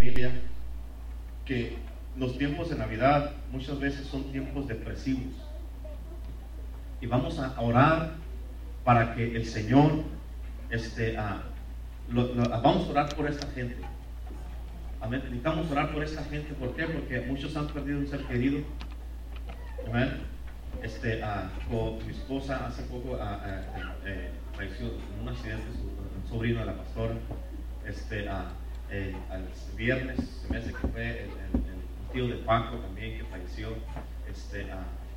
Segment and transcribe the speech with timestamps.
[0.00, 0.32] familia
[1.44, 1.76] que
[2.16, 5.34] los tiempos de Navidad muchas veces son tiempos depresivos.
[7.02, 8.12] Y vamos a orar
[8.82, 10.04] para que el Señor,
[10.70, 11.42] este, ah,
[12.08, 13.76] vamos a orar por esta gente.
[15.02, 15.20] Amén.
[15.24, 16.54] Necesitamos orar por esta gente.
[16.54, 16.84] ¿Por qué?
[16.84, 18.62] Porque muchos han perdido un ser querido.
[19.86, 20.14] Amén.
[20.82, 23.38] Este, ah, con mi esposa hace poco ah,
[24.06, 25.66] eh, falleció en un accidente
[26.24, 27.14] un sobrino de la pastora.
[27.84, 28.26] Este,
[28.90, 29.14] el,
[29.76, 31.30] viernes, se me hace que fue el,
[32.12, 33.68] tío de Paco también que falleció.
[34.28, 34.66] Este,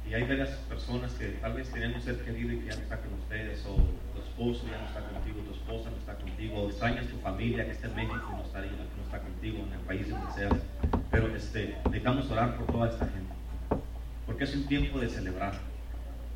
[0.09, 2.81] y hay varias personas que tal vez tienen un ser querido y que ya no
[2.81, 3.75] está con ustedes, o
[4.13, 7.65] tu esposo ya no está contigo, tu esposa no está contigo, o extrañas tu familia
[7.65, 10.53] que está en México y no está, no está contigo, en el país donde seas.
[11.09, 13.33] Pero este, necesitamos orar por toda esta gente,
[14.25, 15.53] porque es un tiempo de celebrar.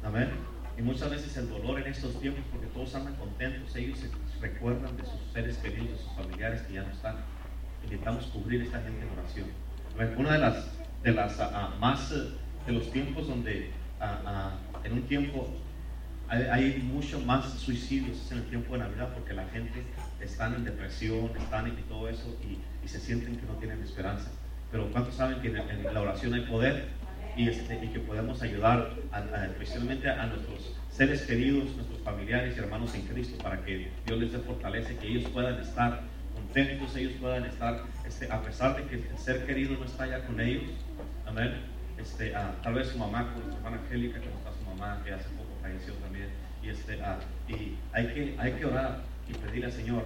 [0.03, 0.56] Amén.
[0.77, 4.09] Y muchas veces el dolor en estos tiempos, porque todos andan contentos, ellos se
[4.39, 7.15] recuerdan de sus seres queridos, de sus familiares que ya no están.
[7.83, 9.47] Necesitamos cubrir esta gente en oración.
[10.17, 10.67] Una de las,
[11.01, 13.71] de las uh, más de los tiempos donde
[14.83, 15.47] en un tiempo
[16.29, 19.83] hay, mucho más suicidios en el tiempo de Navidad porque la gente
[20.19, 24.31] está en depresión, están y todo eso y, se sienten que no tienen esperanza.
[24.71, 26.87] Pero ¿cuántos saben que en, la oración hay poder
[27.37, 28.93] y, que podemos ayudar
[29.51, 34.31] especialmente a nuestros seres queridos, nuestros familiares y hermanos en Cristo para que Dios les
[34.31, 36.01] dé fortaleza que ellos puedan estar
[36.33, 40.25] contentos, ellos puedan estar, este, a pesar de que el ser querido no está ya
[40.25, 40.63] con ellos.
[41.25, 45.13] Amén este, tal vez su mamá, con su hermana Angélica, no está su mamá, que
[45.13, 46.29] hace poco falleció también,
[46.63, 46.97] y, este,
[47.47, 50.03] y hay, que, hay que orar y pedirle al Señor,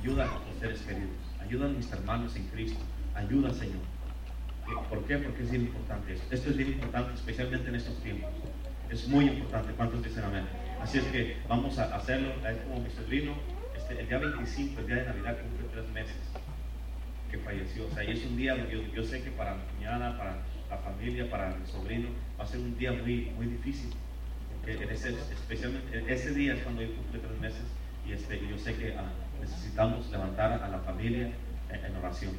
[0.00, 2.80] ayuda a nuestros seres queridos, ayuda a mis hermanos en Cristo,
[3.14, 3.82] ayuda Señor.
[4.88, 5.18] ¿Por qué?
[5.18, 6.34] Porque es bien importante esto.
[6.34, 8.30] Es bien importante, especialmente en estos tiempos.
[8.90, 9.72] Es muy importante.
[9.72, 10.44] ¿Cuántos dicen amén?
[10.80, 12.32] Así es que vamos a hacerlo.
[12.46, 13.34] Es como mi sobrino,
[13.76, 16.16] este, el día 25, el día de Navidad, cumple tres meses
[17.30, 17.86] que falleció.
[17.86, 20.36] O sea, y es un día, yo, yo sé que para mañana, para
[20.70, 23.90] la familia, para el sobrino, va a ser un día muy, muy difícil.
[24.60, 27.64] Porque ese, especialmente ese día es cuando yo cumple tres meses
[28.06, 31.30] y este, yo sé que ah, necesitamos levantar a la familia
[31.70, 32.32] en, oración.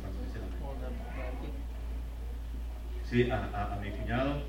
[3.13, 4.41] Sí, a, mi cuñado,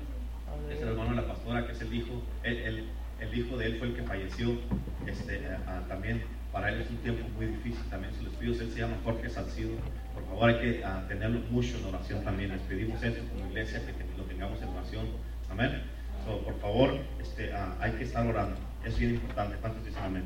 [0.71, 2.89] es el hermano de la pastora, que es el hijo, el,
[3.19, 4.57] el, hijo de él fue el que falleció
[5.05, 5.39] este,
[5.87, 6.23] también.
[6.51, 8.11] Para él es un tiempo muy difícil también.
[8.15, 9.69] Si les pido, él se llama Jorge Salcido
[10.15, 12.53] por favor, hay que tenerlo mucho en oración también.
[12.53, 15.05] Les pedimos eso como iglesia, que, lo tengamos en oración.
[15.51, 15.83] Amén.
[16.25, 18.55] por favor, este, hay que estar orando.
[18.83, 19.57] Es bien importante.
[19.61, 20.25] ¿Cuántos dicen amén?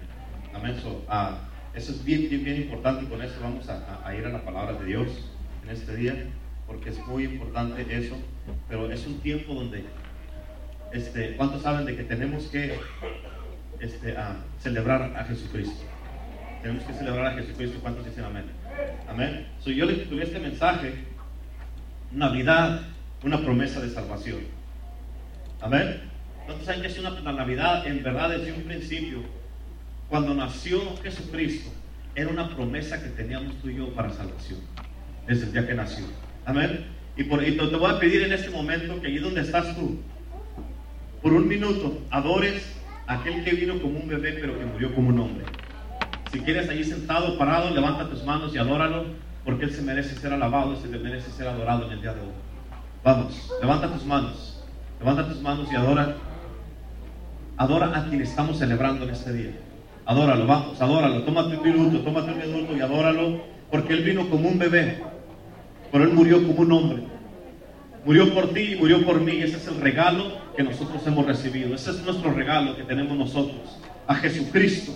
[0.53, 0.77] Amén.
[0.85, 4.45] Uh, eso es bien, bien, bien importante y con eso vamos a, ir a la
[4.45, 5.29] palabra de Dios
[5.65, 6.25] en este día,
[6.69, 8.15] porque es muy importante eso.
[8.69, 9.83] Pero es un tiempo donde,
[10.93, 12.79] este, ¿cuántos saben de que tenemos que
[13.79, 14.15] este,
[14.59, 15.83] celebrar a Jesucristo?
[16.61, 17.79] Tenemos que celebrar a Jesucristo.
[17.81, 18.45] ¿Cuántos dicen amén?
[19.09, 19.47] Amén.
[19.59, 20.93] So, yo le titulé este mensaje,
[22.11, 22.83] Navidad,
[23.23, 24.41] una promesa de salvación.
[25.61, 26.01] Amén.
[26.41, 29.23] Entonces saben que es una, Navidad en verdad desde un principio,
[30.07, 31.71] cuando nació Jesucristo,
[32.15, 34.59] era una promesa que teníamos tú y yo para salvación,
[35.27, 36.05] desde el día que nació.
[36.45, 36.85] Amén.
[37.17, 39.99] Y, por, y te voy a pedir en este momento que allí donde estás tú,
[41.21, 45.09] por un minuto, adores a aquel que vino como un bebé, pero que murió como
[45.09, 45.45] un hombre.
[46.31, 49.05] Si quieres allí sentado, parado, levanta tus manos y adóralo,
[49.43, 52.31] porque Él se merece ser alabado, se merece ser adorado en el día de hoy.
[53.03, 54.63] Vamos, levanta tus manos,
[54.99, 56.15] levanta tus manos y adora.
[57.57, 59.51] Adora a quien estamos celebrando en este día.
[60.05, 61.23] Adóralo, vamos, adóralo.
[61.23, 65.03] Tómate un minuto, tómate un minuto y adóralo, porque Él vino como un bebé,
[65.91, 67.03] pero Él murió como un hombre.
[68.05, 69.41] Murió por ti y murió por mí.
[69.41, 71.75] Ese es el regalo que nosotros hemos recibido.
[71.75, 73.59] Ese es nuestro regalo que tenemos nosotros.
[74.07, 74.93] A Jesucristo.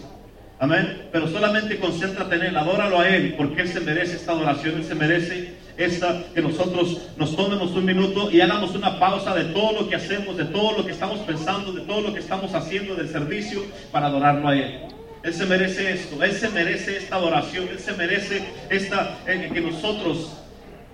[0.59, 1.09] Amén.
[1.11, 4.83] Pero solamente concéntrate en Él, adóralo a Él, porque Él se merece esta adoración, Él
[4.85, 9.81] se merece esta, que nosotros nos tomemos un minuto y hagamos una pausa de todo
[9.81, 12.95] lo que hacemos, de todo lo que estamos pensando, de todo lo que estamos haciendo
[12.95, 13.61] del servicio
[13.91, 14.79] para adorarlo a Él.
[15.23, 19.61] Él se merece esto, Él se merece esta adoración, Él se merece esta, eh, que
[19.61, 20.31] nosotros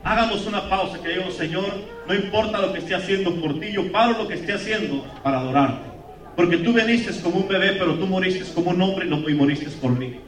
[0.03, 1.65] hagamos una pausa, que digamos, Señor,
[2.07, 5.39] no importa lo que esté haciendo por ti, yo paro lo que esté haciendo para
[5.39, 5.89] adorarte.
[6.35, 9.91] Porque tú veniste como un bebé, pero tú moriste como un hombre y moriste por
[9.91, 10.19] mí.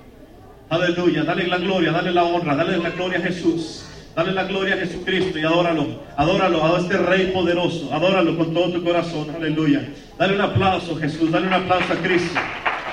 [0.69, 3.85] Aleluya, dale la gloria, dale la honra, dale la gloria a Jesús.
[4.15, 5.87] Dale la gloria a Jesucristo y adóralo.
[6.17, 7.93] Adóralo a este Rey poderoso.
[7.93, 9.27] Adóralo con todo tu corazón.
[9.33, 9.87] Aleluya.
[10.17, 11.31] Dale un aplauso, Jesús.
[11.31, 12.39] Dale un aplauso a Cristo.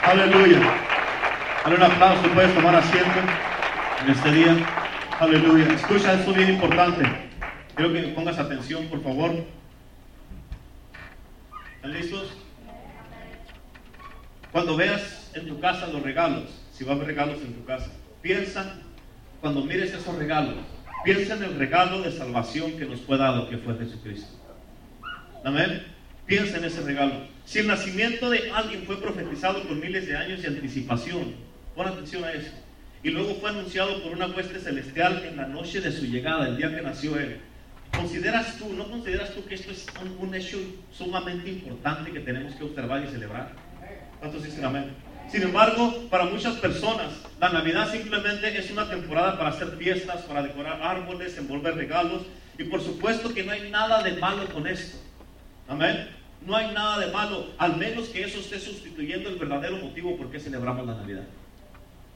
[0.02, 0.60] Aleluya.
[1.64, 2.22] Dale un aplauso.
[2.32, 3.18] Puedes tomar asiento
[4.04, 4.87] en este día.
[5.18, 5.74] Aleluya.
[5.74, 7.02] Escucha esto bien importante.
[7.74, 9.44] Quiero que pongas atención, por favor.
[11.76, 12.32] ¿Están listos?
[14.52, 17.90] Cuando veas en tu casa los regalos, si va a haber regalos en tu casa,
[18.22, 18.76] piensa,
[19.40, 20.56] cuando mires esos regalos,
[21.04, 24.28] Piensa en el regalo de salvación que nos fue dado, que fue Jesucristo.
[25.44, 25.84] Amén.
[26.26, 27.26] Piensa en ese regalo.
[27.44, 31.36] Si el nacimiento de alguien fue profetizado con miles de años de anticipación,
[31.74, 32.50] pon atención a eso.
[33.02, 36.56] Y luego fue anunciado por una hueste celestial en la noche de su llegada, el
[36.56, 37.40] día que nació él.
[37.92, 39.86] ¿Consideras tú, no consideras tú que esto es
[40.20, 40.58] un, hecho
[40.92, 43.52] sumamente importante que tenemos que observar y celebrar?
[44.18, 44.90] ¿Cuántos dicen amén?
[45.30, 50.42] Sin embargo, para muchas personas, la Navidad simplemente es una temporada para hacer fiestas, para
[50.42, 52.22] decorar árboles, envolver regalos.
[52.58, 54.98] Y por supuesto que no hay nada de malo con esto.
[55.68, 56.08] Amén.
[56.46, 60.30] No hay nada de malo, al menos que eso esté sustituyendo el verdadero motivo por
[60.30, 61.24] qué celebramos la Navidad.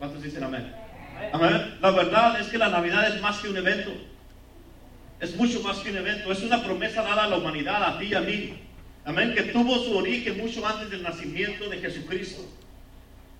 [0.02, 0.68] ¿Cuántos dicen amén?
[1.80, 3.92] La verdad es que la Navidad es más que un evento.
[5.20, 6.32] Es mucho más que un evento.
[6.32, 8.52] Es una promesa dada a la humanidad, a ti y a mí.
[9.04, 9.32] Amén.
[9.32, 12.44] Que tuvo su origen mucho antes del nacimiento de Jesucristo.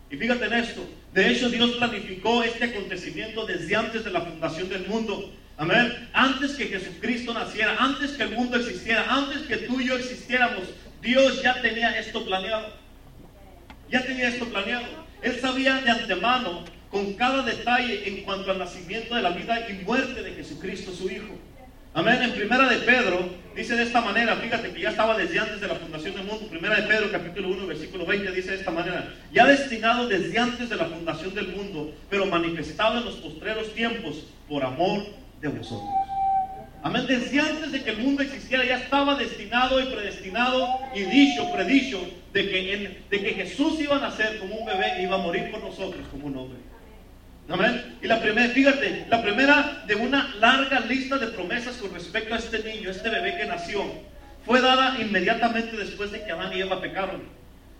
[0.09, 0.89] Y fíjate en esto.
[1.13, 5.35] De hecho, Dios planificó este acontecimiento desde antes de la fundación del mundo.
[5.57, 6.11] Amén.
[6.13, 10.63] Antes que Jesucristo naciera, antes que el mundo existiera, antes que tú y yo existiéramos,
[11.01, 12.73] Dios ya tenía esto planeado.
[13.91, 15.02] Ya tenía esto planeado.
[15.23, 19.85] Él sabía de antemano con cada detalle en cuanto al nacimiento de la vida y
[19.85, 21.39] muerte de Jesucristo, su Hijo.
[21.95, 22.23] Amén.
[22.23, 25.69] En primera de Pedro dice de esta manera, fíjate que ya estaba desde antes de
[25.69, 26.49] la fundación del mundo.
[26.49, 30.69] Primera de Pedro, capítulo 1, versículo 20, dice de esta manera, ya destinado desde antes
[30.69, 35.05] de la fundación del mundo, pero manifestado en los postreros tiempos por amor
[35.41, 36.02] de vosotros.
[36.83, 37.07] Amén.
[37.07, 42.01] Desde antes de que el mundo existiera ya estaba destinado y predestinado y dicho, predicho,
[42.33, 45.51] de que, de que Jesús iba a nacer como un bebé y iba a morir
[45.51, 46.59] por nosotros como un hombre.
[47.49, 47.99] Amén.
[48.03, 52.39] Y la primera, fíjate, la primera de una larga lista de promesas con respecto a
[52.39, 53.85] este niño, este bebé que nació,
[54.45, 57.23] fue dada inmediatamente después de que Adán y Eva pecaron.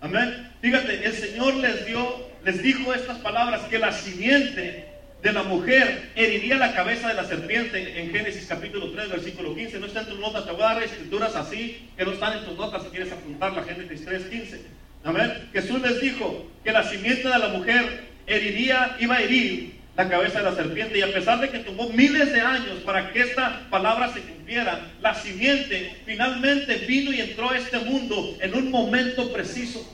[0.01, 0.53] Amén.
[0.61, 4.92] Fíjate, el Señor les dio, les dijo estas palabras, que la simiente
[5.23, 9.79] de la mujer heriría la cabeza de la serpiente en Génesis capítulo 3, versículo 15.
[9.79, 12.45] No está en tus notas, te voy a dar escrituras así que no están en
[12.45, 14.61] tus notas si quieres apuntar la Génesis 3, 15.
[15.05, 15.49] Amén.
[15.53, 20.39] Jesús les dijo que la simiente de la mujer heriría, iba a herir la cabeza
[20.39, 20.99] de la serpiente.
[20.99, 24.91] Y a pesar de que tomó miles de años para que esta palabra se cumpliera,
[25.01, 29.89] la simiente finalmente vino y entró a este mundo en un momento preciso.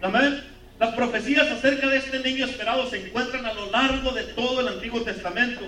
[0.00, 0.53] Amén.
[0.78, 4.68] Las profecías acerca de este niño esperado se encuentran a lo largo de todo el
[4.68, 5.60] Antiguo Testamento,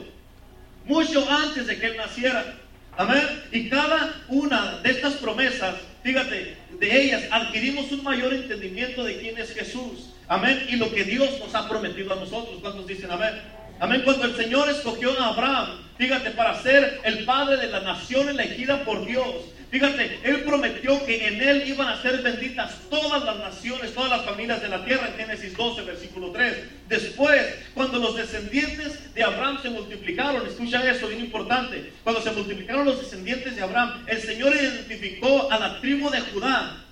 [0.84, 2.56] mucho antes de que él naciera.
[2.96, 3.22] Amén.
[3.52, 9.38] Y cada una de estas promesas, fíjate, de ellas adquirimos un mayor entendimiento de quién
[9.38, 10.10] es Jesús.
[10.28, 10.66] Amén.
[10.68, 12.58] Y lo que Dios nos ha prometido a nosotros.
[12.60, 13.34] ¿Cuántos dicen amén?
[13.78, 14.02] Amén.
[14.04, 15.68] Cuando el Señor escogió a Abraham,
[15.98, 19.26] fíjate, para ser el padre de la nación elegida por Dios.
[19.70, 24.24] Fíjate, Él prometió que en Él iban a ser benditas todas las naciones, todas las
[24.24, 26.56] familias de la tierra, en Génesis 12, versículo 3.
[26.88, 27.42] Después,
[27.74, 33.00] cuando los descendientes de Abraham se multiplicaron, escucha eso, bien importante, cuando se multiplicaron los
[33.00, 36.85] descendientes de Abraham, el Señor identificó a la tribu de Judá.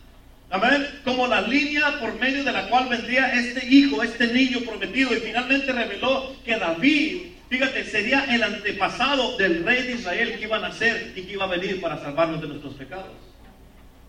[0.54, 0.86] Amén.
[1.04, 5.12] Como la línea por medio de la cual vendría este hijo, este niño prometido.
[5.12, 10.56] Y finalmente reveló que David Fíjate, sería el antepasado del rey de Israel que iba
[10.56, 13.12] a nacer y que iba a venir para salvarnos de nuestros pecados.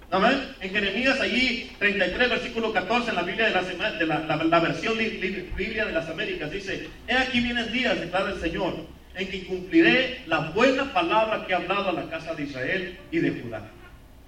[0.09, 0.55] Amén.
[0.61, 6.09] En Jeremías allí 33 versículo 14 en la Biblia de la, versión Biblia de las
[6.09, 11.45] Américas dice, he aquí vienen días, declara el Señor, en que cumpliré la buena palabra
[11.45, 13.61] que he hablado a la casa de Israel y de Judá.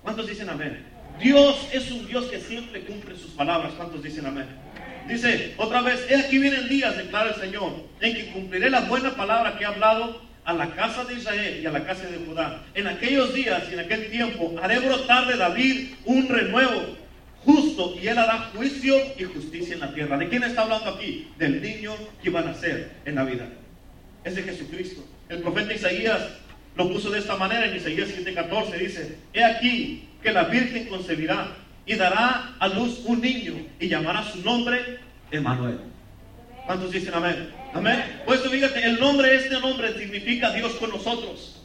[0.03, 0.96] ¿Cuántos dicen amén?
[1.19, 3.73] Dios es un Dios que siempre cumple sus palabras.
[3.73, 4.47] ¿Cuántos dicen amén?
[5.07, 9.15] Dice otra vez, he aquí vienen días, declara el Señor, en que cumpliré la buena
[9.15, 12.63] palabra que he hablado a la casa de Israel y a la casa de Judá.
[12.73, 16.97] En aquellos días y en aquel tiempo haré brotar de David un renuevo
[17.43, 20.17] justo y él hará juicio y justicia en la tierra.
[20.17, 21.29] ¿De quién está hablando aquí?
[21.37, 23.47] Del niño que iba a nacer en la vida.
[24.23, 25.05] Es de Jesucristo.
[25.29, 26.21] El profeta Isaías
[26.77, 28.77] lo puso de esta manera en Isaías 7:14.
[28.77, 31.55] Dice, he aquí que la Virgen concebirá
[31.85, 34.99] y dará a luz un niño y llamará su nombre
[35.31, 35.79] Emanuel.
[36.65, 37.49] ¿Cuántos dicen amén?
[37.73, 38.21] Amén.
[38.25, 41.56] Pues fíjate, el nombre, este nombre significa Dios con nosotros.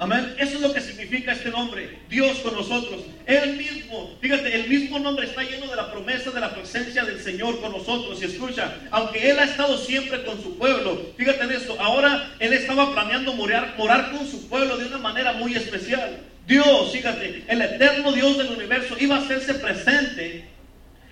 [0.00, 0.36] Amén.
[0.38, 3.02] Eso es lo que significa este nombre, Dios con nosotros.
[3.26, 7.20] Él mismo, fíjate, el mismo nombre está lleno de la promesa de la presencia del
[7.20, 8.22] Señor con nosotros.
[8.22, 12.52] Y escucha, aunque Él ha estado siempre con su pueblo, fíjate en esto, ahora Él
[12.52, 16.20] estaba planeando morar, morar con su pueblo de una manera muy especial.
[16.46, 20.44] Dios, fíjate, el eterno Dios del universo iba a hacerse presente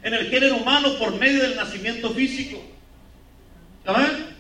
[0.04, 2.62] en el género humano por medio del nacimiento físico.
[3.84, 4.35] ¿Amén?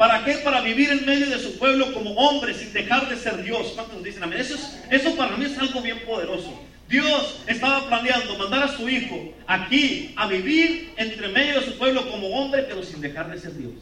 [0.00, 0.36] ¿Para qué?
[0.36, 3.72] Para vivir en medio de su pueblo como hombre sin dejar de ser Dios.
[3.74, 4.40] ¿Cuántos dicen amén?
[4.40, 4.56] Eso,
[4.88, 6.58] eso para mí es algo bien poderoso.
[6.88, 12.10] Dios estaba planeando mandar a su hijo aquí a vivir entre medio de su pueblo
[12.10, 13.74] como hombre, pero sin dejar de ser Dios.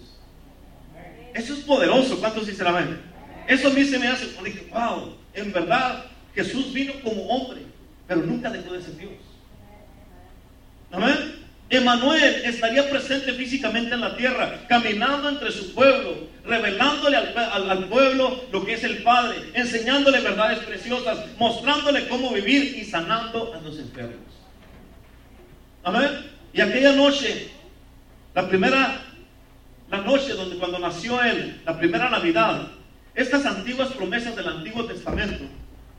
[1.35, 2.19] Eso es poderoso.
[2.19, 3.01] ¿Cuántos dicen amén?
[3.47, 7.61] Eso a mí se me hace, dije, wow, en verdad Jesús vino como hombre,
[8.09, 9.13] pero nunca dejó de ser Dios.
[10.91, 11.48] Amén.
[11.71, 18.65] Emanuel estaría presente físicamente en la tierra, caminando entre su pueblo, revelándole al, pueblo lo
[18.65, 24.17] que es el Padre, enseñándole verdades preciosas, mostrándole cómo vivir y sanando a los enfermos.
[25.85, 26.31] Amén.
[26.55, 27.51] Y aquella noche,
[28.35, 29.03] la primera,
[29.91, 32.69] la noche donde cuando nació él, la primera Navidad,
[33.15, 35.45] estas antiguas promesas del Antiguo Testamento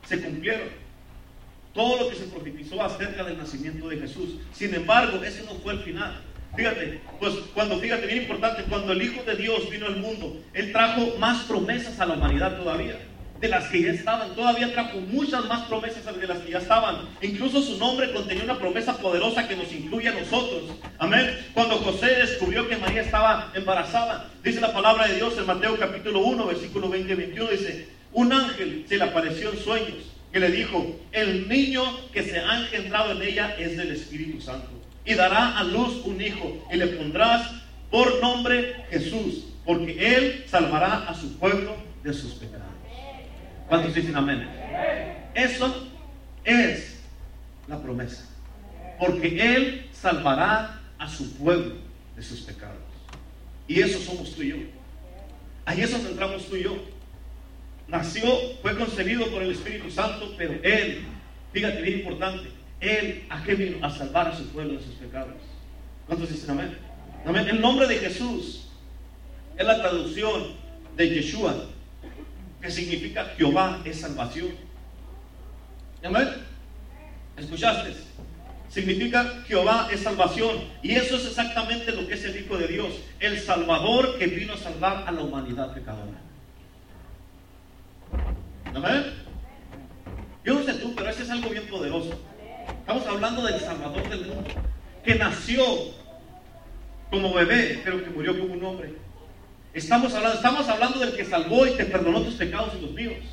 [0.08, 0.79] se cumplieron
[1.74, 4.36] todo lo que se profetizó acerca del nacimiento de Jesús.
[4.52, 6.20] Sin embargo, ese no fue el final.
[6.56, 10.72] Fíjate, pues cuando, fíjate, bien importante, cuando el Hijo de Dios vino al mundo, Él
[10.72, 12.98] trajo más promesas a la humanidad todavía,
[13.40, 17.08] de las que ya estaban, todavía trajo muchas más promesas de las que ya estaban.
[17.22, 20.64] Incluso su nombre contenía una promesa poderosa que nos incluye a nosotros.
[20.98, 21.38] Amén.
[21.54, 26.18] Cuando José descubrió que María estaba embarazada, dice la palabra de Dios en Mateo capítulo
[26.20, 30.50] 1, versículo 20 y 21, dice, un ángel se le apareció en sueños que le
[30.50, 31.82] dijo, el niño
[32.12, 34.68] que se ha engendrado en ella es del Espíritu Santo.
[35.04, 37.50] Y dará a luz un hijo y le pondrás
[37.90, 42.66] por nombre Jesús, porque él salvará a su pueblo de sus pecados.
[43.68, 44.48] ¿Cuántos dicen amén?
[45.34, 45.88] Eso
[46.44, 47.00] es
[47.66, 48.24] la promesa.
[48.98, 51.74] Porque él salvará a su pueblo
[52.14, 52.76] de sus pecados.
[53.66, 54.56] Y eso somos tú y yo.
[55.64, 56.76] Ahí es donde entramos tú y yo
[57.90, 58.24] nació,
[58.62, 61.02] fue concebido por el Espíritu Santo, pero Él,
[61.52, 62.48] fíjate bien importante,
[62.80, 63.84] Él a qué vino?
[63.84, 65.34] A salvar a su pueblo de sus pecados.
[66.06, 66.78] ¿Cuántos dicen amén?
[67.26, 67.48] Amén.
[67.48, 68.68] El nombre de Jesús
[69.56, 70.54] es la traducción
[70.96, 71.66] de Yeshua,
[72.60, 74.48] que significa Jehová es salvación.
[76.02, 76.28] Amén.
[77.36, 77.94] ¿Escuchaste?
[78.68, 80.56] Significa Jehová es salvación.
[80.82, 82.92] Y eso es exactamente lo que es el Hijo de Dios.
[83.18, 86.29] El Salvador que vino a salvar a la humanidad pecadora.
[88.74, 89.14] Amén.
[90.44, 92.18] Yo no sé tú, pero ese es algo bien poderoso.
[92.80, 94.50] Estamos hablando del Salvador del mundo,
[95.04, 95.64] que nació
[97.10, 98.94] como bebé, pero que murió como un hombre.
[99.74, 103.24] Estamos hablando, estamos hablando del que salvó y te perdonó tus pecados y los míos.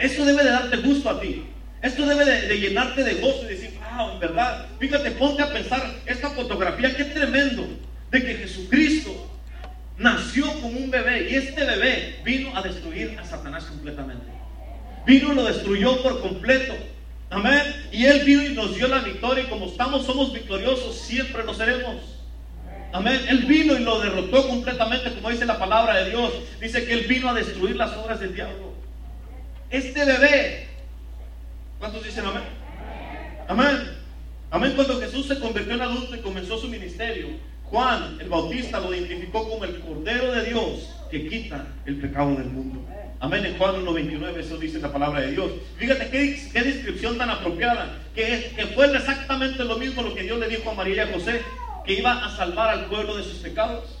[0.00, 1.44] Eso debe de darte gusto a ti.
[1.82, 4.66] Esto debe de, llenarte de gozo y decir, wow, en verdad.
[4.78, 7.66] Fíjate, ponte a pensar esta fotografía, qué tremendo,
[8.10, 9.30] de que Jesucristo
[9.98, 14.33] nació como un bebé y este bebé vino a destruir a Satanás completamente.
[15.06, 16.74] Vino y lo destruyó por completo.
[17.30, 17.62] Amén.
[17.92, 21.54] Y Él vino y nos dio la victoria y como estamos, somos victoriosos, siempre lo
[21.54, 21.96] seremos.
[22.92, 23.20] Amén.
[23.28, 26.32] Él vino y lo derrotó completamente, como dice la palabra de Dios.
[26.60, 28.72] Dice que Él vino a destruir las obras del diablo.
[29.68, 30.68] Este bebé,
[31.80, 32.44] ¿cuántos dicen amén?
[33.48, 33.90] Amén.
[34.52, 34.72] Amén.
[34.76, 37.30] Cuando Jesús se convirtió en adulto y comenzó su ministerio,
[37.64, 42.46] Juan el Bautista lo identificó como el Cordero de Dios que quita el pecado del
[42.46, 42.84] mundo.
[43.24, 43.46] Amén.
[43.46, 45.50] En Juan 1.29 eso dice la palabra de Dios.
[45.78, 47.98] Fíjate qué, descripción tan apropiada.
[48.14, 51.06] Que, que fue exactamente lo mismo lo que Dios le dijo a María y a
[51.06, 51.40] José.
[51.86, 53.98] Que iba a salvar al pueblo de sus pecados.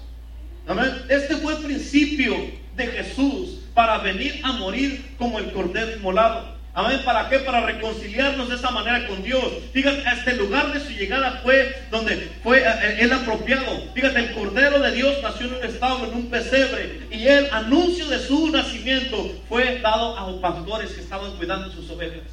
[0.66, 0.90] Amén.
[1.08, 2.36] Este fue el principio
[2.76, 6.53] de Jesús para venir a morir como el cordero inmolado.
[6.76, 7.02] Amén.
[7.04, 7.38] ¿Para qué?
[7.38, 9.44] Para reconciliarnos de esa manera con Dios.
[9.72, 13.92] Fíjate, este lugar de su llegada fue donde fue eh, eh, el apropiado.
[13.94, 17.06] Fíjate, el Cordero de Dios nació en un estado, en un pesebre.
[17.12, 21.88] Y el anuncio de su nacimiento fue dado a los pastores que estaban cuidando sus
[21.90, 22.24] ovejas.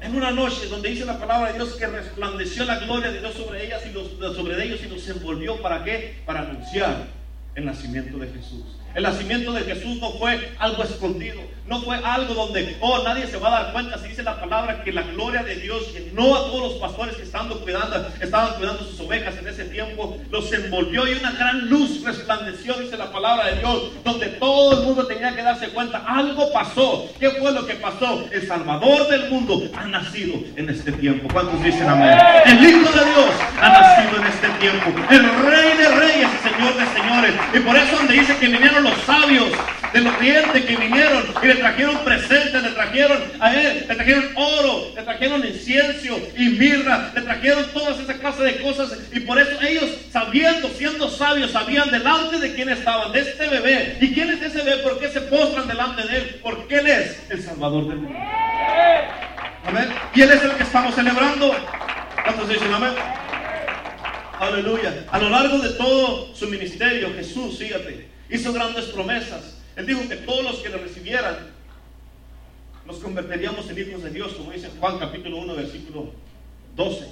[0.00, 3.34] En una noche donde dice la palabra de Dios que resplandeció la gloria de Dios
[3.34, 3.92] sobre ellas y
[4.34, 5.62] sobre ellos y los envolvió.
[5.62, 6.16] ¿Para qué?
[6.26, 7.06] Para anunciar
[7.54, 8.64] el nacimiento de Jesús.
[8.94, 13.38] El nacimiento de Jesús no fue algo escondido, no fue algo donde, oh, nadie se
[13.38, 13.98] va a dar cuenta.
[13.98, 17.24] Si dice la palabra que la gloria de Dios llenó a todos los pastores que
[17.24, 22.04] estaban cuidando, estaban cuidando sus ovejas en ese tiempo, los envolvió y una gran luz
[22.04, 26.04] resplandeció, dice la palabra de Dios, donde todo el mundo tenía que darse cuenta.
[26.06, 27.08] Algo pasó.
[27.18, 28.24] ¿Qué fue lo que pasó?
[28.30, 31.28] El Salvador del mundo ha nacido en este tiempo.
[31.32, 32.16] ¿Cuántos dicen amén?
[32.46, 34.92] El Hijo de Dios ha nacido en este tiempo.
[35.10, 37.34] El Rey de Reyes, Señor de Señores.
[37.54, 39.50] Y por eso donde dice que vinieron los sabios
[39.92, 44.92] del oriente que vinieron y le trajeron presentes, le trajeron a él, le trajeron oro,
[44.94, 49.60] le trajeron incienso y mirra, le trajeron todas esas clases de cosas y por eso
[49.62, 53.98] ellos sabiendo, siendo sabios, sabían delante de quién estaban, de este bebé.
[54.00, 54.82] ¿Y quién es ese bebé?
[54.82, 56.40] ¿Por qué se postran delante de él?
[56.42, 58.18] Porque él es el Salvador del mundo.
[59.66, 59.88] Amén.
[60.14, 61.54] Y él es el que estamos celebrando.
[62.24, 62.94] ¿Cuántos dicen amén?
[64.40, 65.04] Aleluya.
[65.10, 69.58] A lo largo de todo su ministerio, Jesús, fíjate, hizo grandes promesas.
[69.76, 71.54] Él dijo que todos los que le recibieran
[72.86, 76.12] nos convertiríamos en hijos de Dios, como dice Juan capítulo 1, versículo
[76.76, 77.08] 12.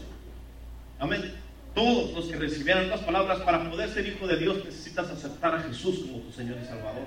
[0.99, 1.35] Amén.
[1.75, 5.63] Todos los que recibieran las palabras, para poder ser hijo de Dios necesitas aceptar a
[5.63, 7.07] Jesús como tu Señor y Salvador.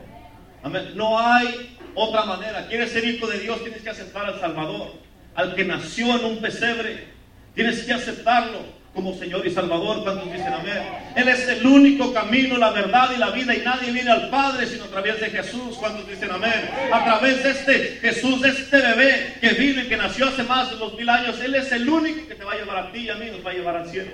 [0.64, 0.94] Amén.
[0.96, 2.68] No hay otra manera.
[2.68, 4.94] Quieres ser hijo de Dios, tienes que aceptar al Salvador,
[5.36, 7.08] al que nació en un pesebre.
[7.54, 8.60] Tienes que aceptarlo
[8.96, 10.04] como Señor y Salvador.
[10.04, 10.82] ¿Cuántos dicen amén?
[11.16, 13.54] Él es el único camino, la verdad y la vida.
[13.54, 15.76] Y nadie viene al Padre sino a través de Jesús.
[15.78, 16.70] ¿Cuántos dicen amén?
[16.92, 20.72] A través de este Jesús, de este bebé que vino y que nació hace más
[20.72, 21.40] de dos mil años.
[21.42, 23.46] Él es el único que te va a llevar a ti y a mí, nos
[23.46, 24.12] va a llevar al cielo.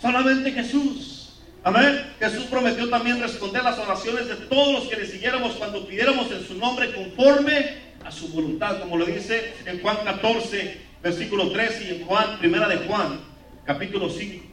[0.00, 1.18] Solamente Jesús.
[1.62, 2.14] Amén.
[2.18, 6.44] Jesús prometió también responder las oraciones de todos los que le siguiéramos cuando pidiéramos en
[6.44, 12.00] su nombre conforme a su voluntad, como lo dice en Juan 14, versículo 13 y
[12.00, 13.31] en Juan, primera de Juan,
[13.64, 14.44] capítulo 5.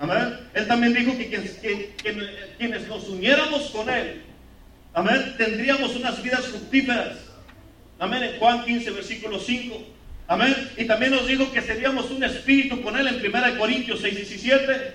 [0.00, 0.38] Amén.
[0.54, 1.94] Él también dijo que,
[2.58, 4.22] quienes nos uniéramos con Él,
[4.94, 7.18] amén, tendríamos unas vidas fructíferas.
[7.98, 8.22] Amén.
[8.24, 9.76] En Juan 15, versículo 5.
[10.26, 10.70] Amén.
[10.76, 14.94] Y también nos dijo que seríamos un espíritu con Él en 1 Corintios 6, 17.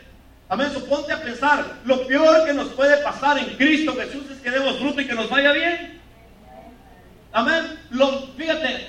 [0.50, 0.72] Amén.
[0.74, 4.78] Suponte a pensar, lo peor que nos puede pasar en Cristo Jesús es que demos
[4.78, 6.02] fruto y que nos vaya bien.
[7.32, 7.80] Amén.
[7.92, 8.88] Lo, fíjate,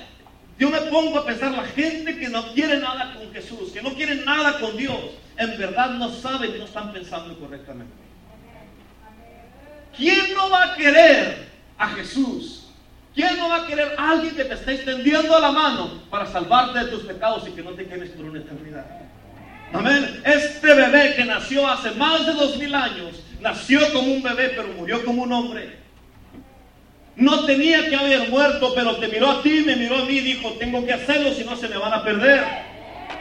[0.59, 3.93] yo me pongo a pensar, la gente que no quiere nada con Jesús, que no
[3.93, 4.99] quiere nada con Dios,
[5.37, 7.93] en verdad no saben y no están pensando correctamente.
[9.95, 11.47] ¿Quién no va a querer
[11.77, 12.67] a Jesús?
[13.15, 16.79] ¿Quién no va a querer a alguien que te esté extendiendo la mano para salvarte
[16.79, 18.85] de tus pecados y que no te quedes por una eternidad?
[19.71, 20.21] Amén.
[20.25, 24.67] Este bebé que nació hace más de dos mil años, nació como un bebé, pero
[24.69, 25.77] murió como un hombre.
[27.19, 30.21] No tenía que haber muerto, pero te miró a ti, me miró a mí y
[30.21, 32.68] dijo, tengo que hacerlo, si no se me van a perder.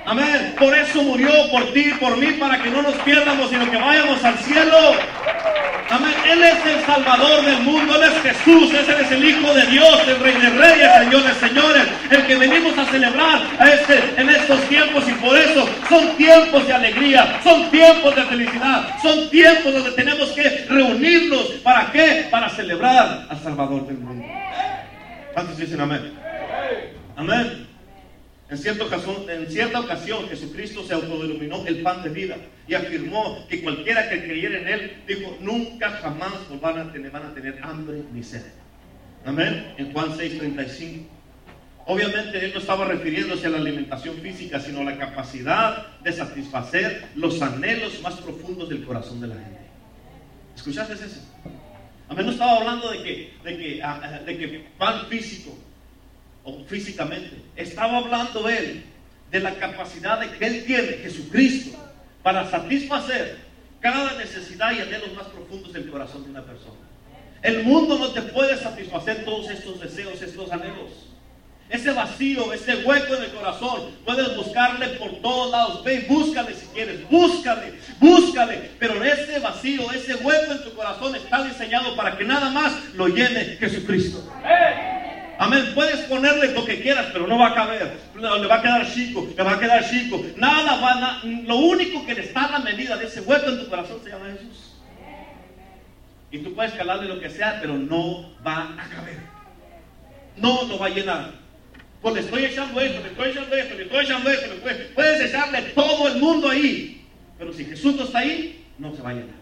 [0.09, 0.55] Amén.
[0.59, 4.25] Por eso murió por ti, por mí, para que no nos pierdamos, sino que vayamos
[4.25, 4.95] al cielo.
[5.91, 6.15] Amén.
[6.27, 10.09] Él es el Salvador del mundo, Él es Jesús, Él es el Hijo de Dios,
[10.09, 14.31] el Rey de Reyes, Señor de Señores, el que venimos a celebrar a este, en
[14.31, 19.75] estos tiempos y por eso son tiempos de alegría, son tiempos de felicidad, son tiempos
[19.75, 21.49] donde tenemos que reunirnos.
[21.63, 22.29] ¿Para qué?
[22.31, 24.27] Para celebrar al Salvador del mundo.
[25.35, 26.15] ¿Cuántos dicen amén?
[27.15, 27.69] Amén.
[28.51, 34.25] En cierta, ocasión, Jesucristo se autodenominó el pan de vida y afirmó que cualquiera que
[34.25, 38.45] creyera en Él, dijo, nunca jamás van a tener, van a tener hambre ni sed.
[39.27, 39.75] Amén.
[39.77, 41.07] En Juan 6:35.
[41.85, 47.09] Obviamente Él no estaba refiriéndose a la alimentación física, sino a la capacidad de satisfacer
[47.17, 49.61] los anhelos más profundos del corazón de la gente.
[50.57, 51.21] ¿Escuchaste eso?
[52.09, 52.25] Amén.
[52.25, 55.59] No estaba hablando de que, de que, ah, de que pan físico
[56.67, 57.37] físicamente.
[57.57, 58.85] Estaba hablando él
[59.31, 61.79] de la capacidad de que él tiene, Jesucristo,
[62.23, 63.39] para satisfacer
[63.81, 66.77] cada necesidad y anhelos más profundos del corazón de una persona.
[67.43, 71.09] El mundo no te puede satisfacer todos estos deseos, estos anhelos.
[71.71, 75.85] Ese vacío, ese hueco en el corazón, puedes buscarle por todos lados.
[75.85, 78.71] Ve búscale si quieres, búscale, búscale.
[78.79, 83.07] Pero ese vacío, ese hueco en tu corazón está diseñado para que nada más lo
[83.09, 84.25] llene Jesucristo.
[85.39, 85.73] Amén.
[85.75, 87.97] Puedes ponerle lo que quieras, pero no va a caber.
[88.17, 90.23] Le va a quedar chico, le va a quedar chico.
[90.37, 91.25] Nada va a.
[91.25, 94.11] Lo único que le está a la medida de ese hueco en tu corazón se
[94.11, 94.75] llama Jesús.
[96.31, 99.19] Y tú puedes calarle lo que sea, pero no va a caber.
[100.37, 101.31] No lo va a llenar.
[102.03, 104.55] Le estoy echando esto, le estoy echando esto, le estoy echando esto.
[104.95, 107.07] Puedes echarle todo el mundo ahí.
[107.39, 109.37] Pero si Jesús no está ahí, no se va a llenar.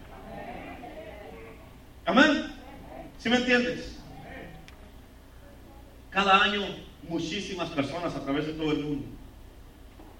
[2.04, 2.52] Amén.
[3.18, 3.95] ¿Sí me entiendes?
[6.16, 6.62] Cada año
[7.10, 9.04] muchísimas personas a través de todo el mundo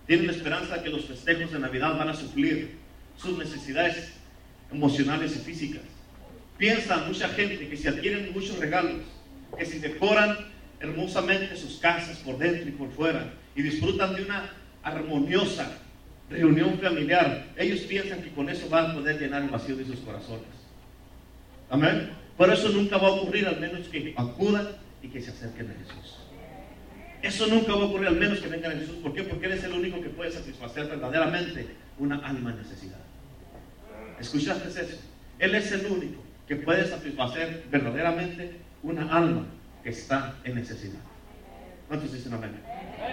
[0.07, 2.77] tienen la esperanza de que los festejos de Navidad van a suplir
[3.17, 4.13] sus necesidades
[4.71, 5.81] emocionales y físicas.
[6.59, 9.05] Piensa mucha gente que si adquieren muchos regalos,
[9.57, 10.37] que si decoran
[10.81, 14.51] hermosamente sus casas por dentro y por fuera y disfrutan de una
[14.83, 15.79] armoniosa
[16.29, 20.01] reunión familiar, ellos piensan que con eso van a poder llenar el vacío de sus
[20.01, 20.45] corazones.
[21.71, 22.11] Amén.
[22.37, 26.19] Pero eso nunca va a ocurrir al menos que acudan que se acerquen a Jesús.
[27.23, 28.97] Eso nunca va a ocurrir, al menos que vengan a Jesús.
[29.03, 29.23] ¿Por qué?
[29.23, 31.67] Porque Él es el único que puede satisfacer verdaderamente
[31.99, 32.99] una alma en necesidad.
[34.21, 34.99] ¿Escuchaste eso?
[35.39, 39.47] Él es el único que puede satisfacer verdaderamente una alma
[39.83, 41.01] que está en necesidad.
[41.89, 42.53] ¿Cuántos dicen amén?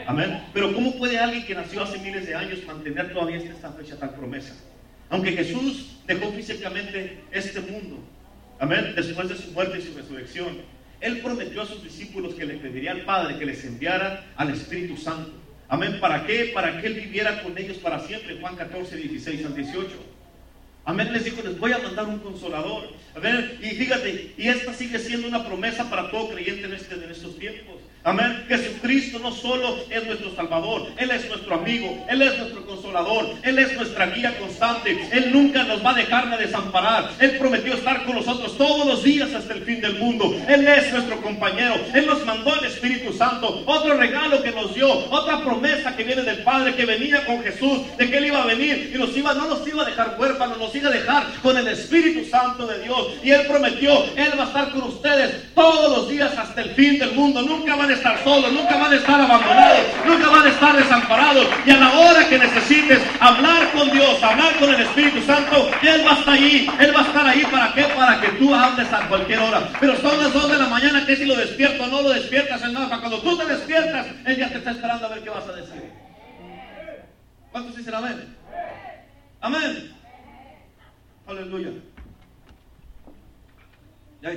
[0.07, 0.43] Amén.
[0.53, 4.11] Pero ¿cómo puede alguien que nació hace miles de años mantener todavía esta fecha tal
[4.11, 4.53] promesa?
[5.09, 7.99] Aunque Jesús dejó físicamente este mundo,
[8.59, 10.57] amén, después de su muerte y su resurrección,
[11.03, 14.95] él prometió a sus discípulos que le pediría al Padre que les enviara al Espíritu
[14.95, 15.33] Santo.
[15.67, 15.99] Amén.
[15.99, 16.51] ¿Para qué?
[16.53, 18.37] Para que Él viviera con ellos para siempre.
[18.39, 19.89] Juan 14, 16 al 18.
[20.85, 22.89] Amén, les dijo, les voy a mandar un consolador.
[23.15, 26.95] A ver, y fíjate, y esta sigue siendo una promesa para todo creyente en, este,
[26.95, 27.75] en estos tiempos.
[28.05, 28.43] Amén.
[28.49, 33.57] Jesucristo no solo es nuestro Salvador, Él es nuestro amigo, Él es nuestro consolador, Él
[33.57, 35.07] es nuestra guía constante.
[35.13, 37.11] Él nunca nos va a dejar de desamparar.
[37.21, 40.35] Él prometió estar con nosotros todos los días hasta el fin del mundo.
[40.49, 41.75] Él es nuestro compañero.
[41.93, 43.63] Él nos mandó el Espíritu Santo.
[43.65, 47.79] Otro regalo que nos dio, otra promesa que viene del Padre que venía con Jesús,
[47.97, 50.57] de que Él iba a venir y nos iba, no nos iba a dejar huérfanos,
[50.57, 53.13] nos iba a dejar con el Espíritu Santo de Dios.
[53.23, 56.99] Y Él prometió, Él va a estar con ustedes todos los días hasta el fin
[56.99, 57.41] del mundo.
[57.41, 61.47] Nunca van a estar solos, nunca van a estar abandonados, nunca van a estar desamparados.
[61.65, 66.05] Y a la hora que necesites hablar con Dios, hablar con el Espíritu Santo, Él
[66.05, 67.83] va a estar ahí, Él va a estar ahí para qué?
[67.83, 69.69] Para que tú hables a cualquier hora.
[69.79, 72.61] Pero son las 2 de la mañana que si lo despierto o no lo despiertas
[72.63, 72.99] en nada.
[72.99, 75.91] Cuando tú te despiertas, Él ya te está esperando a ver qué vas a decir.
[77.51, 78.35] ¿Cuántos dicen amén?
[79.41, 79.93] Amén.
[81.27, 81.69] Aleluya.
[84.21, 84.31] ¿Ya?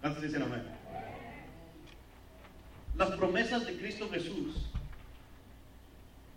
[0.00, 0.62] ¿Cuántos dicen amén?
[2.96, 4.70] Las promesas de Cristo Jesús,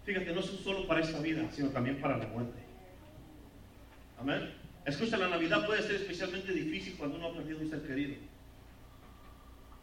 [0.05, 2.59] fíjate, no son solo para esta vida, sino también para la muerte.
[4.19, 4.53] Amén.
[4.85, 8.15] Escucha, la Navidad puede ser especialmente difícil cuando uno ha perdido un ser querido.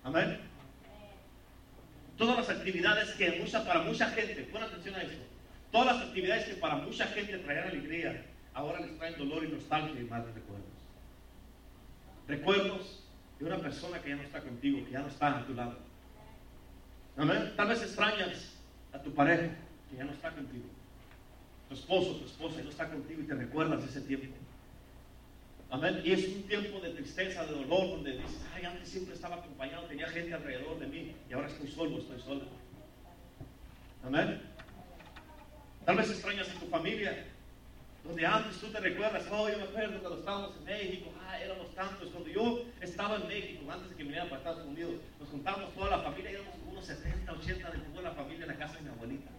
[0.02, 0.38] Amén.
[2.16, 5.22] Todas las actividades que para mucha gente, pon atención a esto,
[5.70, 10.00] todas las actividades que para mucha gente traían alegría, ahora les traen dolor y nostalgia
[10.00, 10.73] y malos recuerdos.
[12.26, 13.04] Recuerdos
[13.38, 15.76] de una persona que ya no está contigo, que ya no está a tu lado.
[17.16, 17.52] Amén.
[17.56, 18.56] Tal vez extrañas
[18.92, 19.50] a tu pareja
[19.90, 20.64] que ya no está contigo.
[21.68, 24.34] Tu esposo, tu esposa ya no está contigo y te recuerdas ese tiempo.
[25.70, 26.00] Amén.
[26.04, 29.84] Y es un tiempo de tristeza, de dolor, donde dices, ay, antes siempre estaba acompañado,
[29.86, 32.44] tenía gente alrededor de mí y ahora estoy solo, estoy sola.
[34.04, 34.40] Amén.
[35.84, 37.26] Tal vez extrañas a tu familia,
[38.04, 41.74] donde antes tú te recuerdas, oh, yo me acuerdo cuando estábamos en México, ah, éramos
[41.74, 42.10] tantos.
[42.10, 45.90] Cuando yo estaba en México, antes de que viniera para Estados Unidos, nos juntábamos toda
[45.90, 48.82] la familia, éramos como unos 70, 80 de toda la familia en la casa de
[48.82, 49.30] mi abuelita.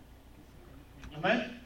[1.16, 1.62] Amén.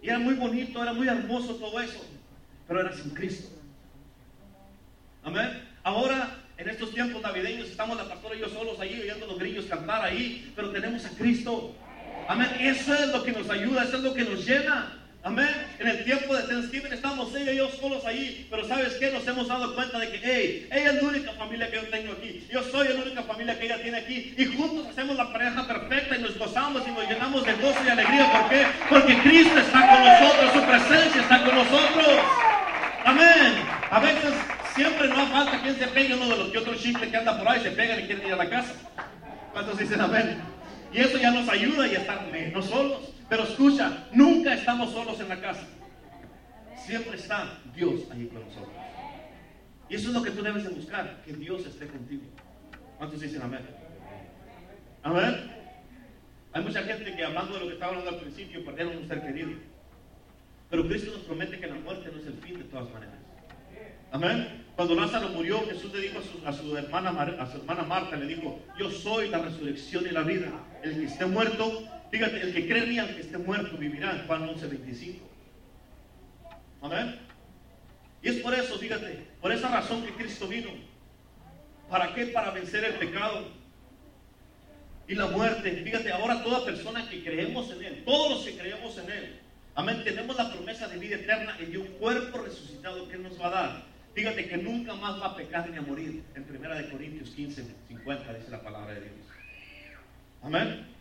[0.00, 2.06] Y era muy bonito, era muy hermoso todo eso,
[2.68, 3.48] pero era sin Cristo.
[5.24, 5.68] Amén.
[5.82, 9.66] Ahora, en estos tiempos navideños, estamos la pastora y yo solos ahí oyendo los grillos
[9.66, 11.74] cantar ahí, pero tenemos a Cristo.
[12.28, 12.48] Amén.
[12.60, 14.97] Eso es lo que nos ayuda, eso es lo que nos llena.
[15.24, 15.48] Amén.
[15.80, 18.46] En el tiempo de Thanksgiving estamos ella y yo solos ahí.
[18.48, 19.10] Pero ¿sabes qué?
[19.10, 22.12] Nos hemos dado cuenta de que, hey, ella es la única familia que yo tengo
[22.12, 22.46] aquí.
[22.50, 24.34] Yo soy la única familia que ella tiene aquí.
[24.38, 27.88] Y juntos hacemos la pareja perfecta y nos gozamos y nos llenamos de gozo y
[27.88, 28.32] alegría.
[28.32, 28.66] ¿Por qué?
[28.88, 30.52] Porque Cristo está con nosotros.
[30.52, 32.08] Su presencia está con nosotros.
[33.04, 33.54] Amén.
[33.90, 34.34] A veces
[34.74, 37.48] siempre no falta quien se pegue uno de los que otros chifles que anda por
[37.48, 38.72] ahí se pegan y quieren ir a la casa.
[39.52, 40.38] ¿Cuántos dicen amén?
[40.92, 43.17] Y eso ya nos ayuda y estar menos solos.
[43.28, 45.66] Pero escucha, nunca estamos solos en la casa.
[46.76, 48.72] Siempre está Dios ahí con nosotros.
[49.88, 52.22] Y eso es lo que tú debes de buscar, que Dios esté contigo.
[52.96, 53.60] ¿Cuántos dicen amén?
[55.02, 55.58] Amén.
[56.52, 59.22] Hay mucha gente que hablando de lo que estaba hablando al principio, perdieron un ser
[59.22, 59.50] querido.
[60.70, 63.14] Pero Cristo nos promete que la muerte no es el fin de todas maneras.
[64.10, 64.64] Amén.
[64.74, 68.58] Cuando Lázaro murió, Jesús le dijo a su, hermana, a su hermana Marta, le dijo,
[68.78, 70.50] yo soy la resurrección y la vida.
[70.82, 74.24] El que esté muerto Fíjate, el que cree aunque esté muerto, vivirá.
[74.26, 75.28] Juan 11, 25.
[76.82, 77.18] Amén.
[78.22, 80.70] Y es por eso, fíjate, por esa razón que Cristo vino.
[81.88, 82.26] ¿Para qué?
[82.26, 83.48] Para vencer el pecado
[85.06, 85.70] y la muerte.
[85.84, 89.40] Fíjate, ahora toda persona que creemos en Él, todos los que creemos en Él,
[89.74, 93.40] amén, tenemos la promesa de vida eterna y de un cuerpo resucitado que Él nos
[93.40, 93.82] va a dar.
[94.14, 96.24] Fíjate que nunca más va a pecar ni a morir.
[96.34, 99.14] En 1 Corintios 15, 50 dice la palabra de Dios.
[100.42, 100.97] Amén.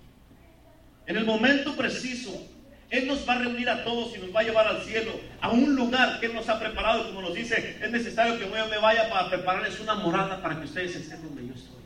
[1.08, 2.46] En el momento preciso,
[2.90, 5.50] Él nos va a reunir a todos y nos va a llevar al cielo, a
[5.50, 8.78] un lugar que Él nos ha preparado, como nos dice, es necesario que yo me
[8.78, 11.78] vaya para prepararles una morada para que ustedes estén donde yo estoy.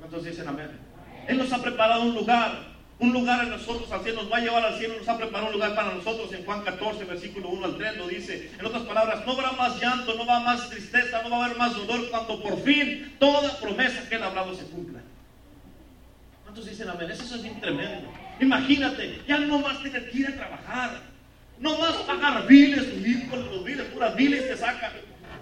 [0.00, 0.70] ¿Cuántos dicen amén?
[1.28, 4.40] Él nos ha preparado un lugar, un lugar en nosotros al cielo, nos va a
[4.40, 7.64] llevar al cielo, nos ha preparado un lugar para nosotros en Juan 14, versículo 1
[7.66, 8.50] al 3, lo dice.
[8.58, 11.56] En otras palabras, no habrá más llanto, no va más tristeza, no va a haber
[11.56, 15.00] más dolor cuando por fin toda promesa que Él ha hablado se cumpla.
[16.42, 17.10] ¿Cuántos dicen amén?
[17.10, 18.23] Eso es tremendo.
[18.40, 21.14] Imagínate, ya no más tener que ir a trabajar.
[21.58, 24.92] No más pagar biles, los biles, puras biles que sacan.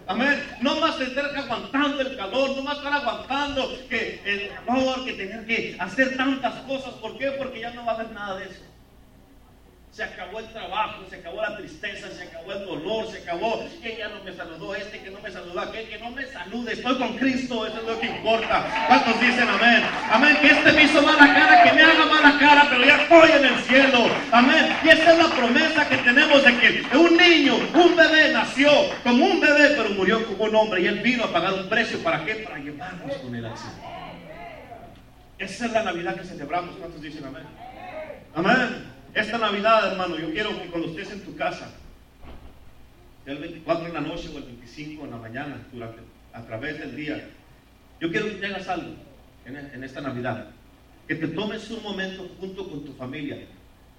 [0.06, 0.42] Amén.
[0.60, 5.46] No más estar aguantando el calor, no más estar aguantando que el calor, que tener
[5.46, 6.94] que hacer tantas cosas.
[6.94, 7.30] ¿Por qué?
[7.32, 8.71] Porque ya no va a haber nada de eso.
[9.92, 13.94] Se acabó el trabajo, se acabó la tristeza, se acabó el dolor, se acabó que
[13.98, 16.72] ya no me saludó este, que no me saludó aquel, que no me salude.
[16.72, 18.86] Estoy con Cristo, eso es lo que importa.
[18.88, 19.82] ¿Cuántos dicen amén?
[20.10, 23.32] Amén, que este me hizo mala cara, que me haga mala cara, pero ya estoy
[23.32, 24.06] en el cielo.
[24.32, 24.78] Amén.
[24.82, 28.70] Y esa es la promesa que tenemos de que un niño, un bebé nació
[29.02, 30.80] como un bebé, pero murió como un hombre.
[30.80, 32.02] Y él vino a pagar un precio.
[32.02, 32.36] ¿Para qué?
[32.36, 33.76] Para llevarnos con él al cielo.
[35.36, 36.76] Esa es la Navidad que celebramos.
[36.76, 37.44] ¿Cuántos dicen amén?
[38.34, 38.91] Amén.
[39.14, 41.70] Esta Navidad, hermano, yo quiero que cuando estés en tu casa,
[43.26, 46.00] el 24 en la noche o el 25 en la mañana, durante,
[46.32, 47.28] a través del día,
[48.00, 48.94] yo quiero que te hagas algo
[49.44, 50.48] en, en esta Navidad.
[51.06, 53.36] Que te tomes un momento junto con tu familia,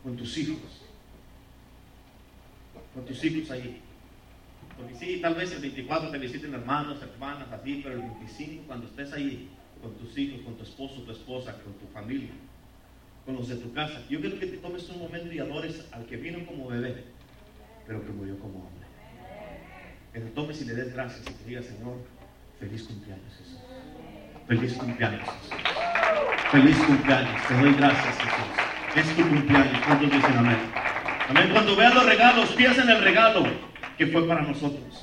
[0.02, 0.82] con tus hijos.
[2.96, 3.82] Con tus hijos ahí.
[4.76, 8.88] Porque sí, tal vez el 24 te visiten hermanos, hermanas, así, pero el 25 cuando
[8.88, 9.48] estés ahí
[9.80, 12.32] con tus hijos, con tu esposo, tu esposa, con tu familia,
[13.26, 14.02] con los de tu casa.
[14.10, 17.04] Yo quiero que te tomes un momento y adores al que vino como bebé,
[17.88, 18.88] pero que murió como hombre.
[20.14, 21.98] Que te tomes y le des gracias y te digas, Señor,
[22.60, 23.60] feliz cumpleaños Jesús.
[24.48, 25.64] Feliz cumpleaños Jesús.
[26.52, 27.48] Feliz cumpleaños.
[27.48, 28.64] Te doy gracias Jesús.
[28.96, 29.86] Es tu cumpleaños.
[29.86, 30.58] ¿Cuántos dicen amén?
[31.30, 31.50] Amén.
[31.52, 33.44] Cuando veas los regalos, piensa en el regalo
[33.98, 35.03] que fue para nosotros.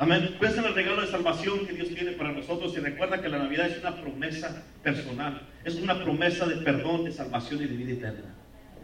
[0.00, 0.34] Amén.
[0.40, 3.36] Piensa en el regalo de salvación que Dios tiene para nosotros y recuerda que la
[3.36, 5.42] Navidad es una promesa personal.
[5.62, 8.34] Es una promesa de perdón, de salvación y de vida eterna.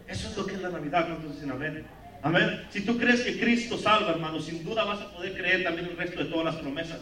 [0.07, 1.07] Eso es lo que es la Navidad.
[1.07, 1.87] ¿Cuántos dicen amén?
[2.23, 2.67] Amén.
[2.69, 5.97] Si tú crees que Cristo salva, hermano, sin duda vas a poder creer también el
[5.97, 7.01] resto de todas las promesas.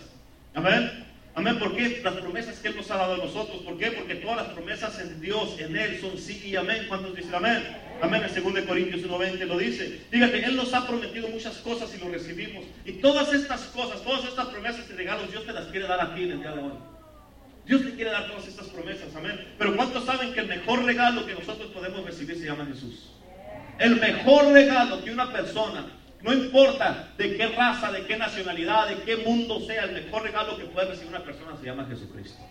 [0.55, 1.05] Amén.
[1.37, 1.59] Amén.
[1.59, 2.01] ¿Por qué?
[2.03, 3.62] Las promesas que Él nos ha dado a nosotros.
[3.62, 3.90] ¿Por qué?
[3.90, 6.85] Porque todas las promesas en Dios, en Él, son sí y amén.
[6.88, 7.66] ¿Cuántos dicen amén?
[8.01, 8.23] Amén.
[8.23, 10.01] En 2 Corintios 1.20 lo dice.
[10.12, 12.64] Dígate, Él nos ha prometido muchas cosas y lo recibimos.
[12.85, 16.14] Y todas estas cosas, todas estas promesas y regalos, Dios te las quiere dar a
[16.14, 16.73] ti en el día de hoy.
[17.66, 19.14] Dios te quiere dar todas estas promesas.
[19.16, 19.55] Amén.
[19.59, 23.11] Pero ¿cuántos saben que el mejor regalo que nosotros podemos recibir se llama Jesús?
[23.81, 25.87] El mejor regalo que una persona
[26.24, 30.56] no importa de qué raza, de qué nacionalidad, de qué mundo sea, el mejor regalo
[30.56, 32.42] que puede recibir una persona se llama Jesucristo.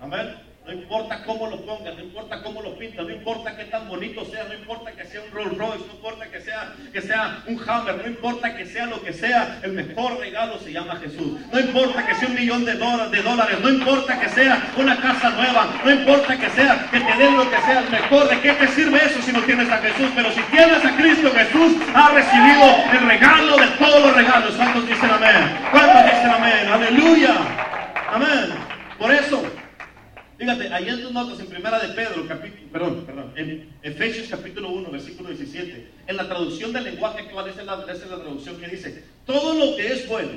[0.00, 0.51] Amén.
[0.64, 4.24] No importa cómo lo pongas, no importa cómo lo pintas, no importa qué tan bonito
[4.24, 7.60] sea, no importa que sea un Rolls Royce, no importa que sea, que sea un
[7.68, 11.40] Hammer, no importa que sea lo que sea, el mejor regalo se llama Jesús.
[11.52, 15.66] No importa que sea un millón de dólares, no importa que sea una casa nueva,
[15.84, 19.04] no importa que sea que te lo que sea, el mejor, ¿de qué te sirve
[19.04, 20.10] eso si no tienes a Jesús?
[20.14, 24.54] Pero si tienes a Cristo, Jesús ha recibido el regalo de todos los regalos.
[24.54, 25.58] ¿Cuántos dicen amén?
[25.72, 26.68] ¿Cuántos dicen amén?
[26.68, 27.34] Aleluya.
[28.12, 28.54] Amén.
[28.98, 29.42] Por eso,
[30.42, 34.70] Fíjate, ahí en tus notas, en primera de Pedro, capítulo, perdón, perdón, en Efesios capítulo
[34.70, 38.22] 1, versículo 17, en la traducción del lenguaje actual, esa es la, esa es la
[38.22, 40.32] traducción que dice, todo lo que es bueno,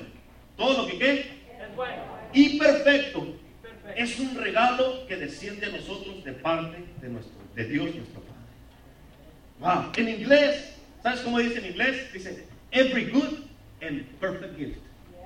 [0.56, 1.20] todo lo que qué?
[1.60, 2.04] Es bueno.
[2.34, 7.66] Y perfecto, perfecto, es un regalo que desciende a nosotros de parte de, nuestro, de
[7.66, 9.82] Dios nuestro Padre.
[9.82, 12.14] Wow, en inglés, ¿sabes cómo dice en inglés?
[12.14, 13.40] Dice, every good
[13.82, 14.78] and perfect gift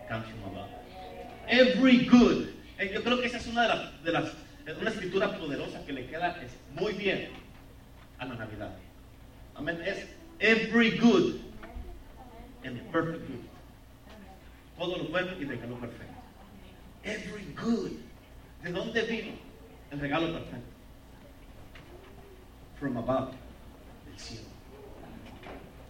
[0.08, 0.70] comes from above.
[1.50, 2.48] Every good.
[2.78, 4.32] Eh, yo creo que esa es una de las, de las
[4.70, 6.40] es una escritura poderosa que le queda
[6.76, 7.30] muy bien
[8.20, 8.76] a la Navidad.
[9.56, 9.82] Amén.
[9.84, 10.08] Es
[10.40, 11.40] every good
[12.64, 13.46] and perfect good.
[14.78, 16.14] Todo lo bueno y regalo perfecto.
[17.04, 17.92] Every good.
[18.64, 19.32] ¿De dónde vino
[19.92, 20.68] el regalo perfecto?
[22.80, 23.32] From above,
[24.06, 24.48] del cielo.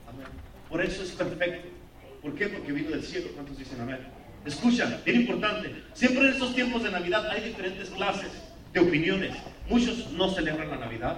[0.08, 0.28] Amén.
[0.70, 1.68] Por eso es perfecto.
[2.22, 2.48] ¿Por qué?
[2.48, 3.30] Porque vino del cielo.
[3.34, 4.00] ¿Cuántos dicen amén?
[4.46, 5.84] Escucha, bien importante.
[5.94, 9.36] Siempre en estos tiempos de Navidad hay diferentes clases de opiniones.
[9.68, 11.18] Muchos no celebran la Navidad.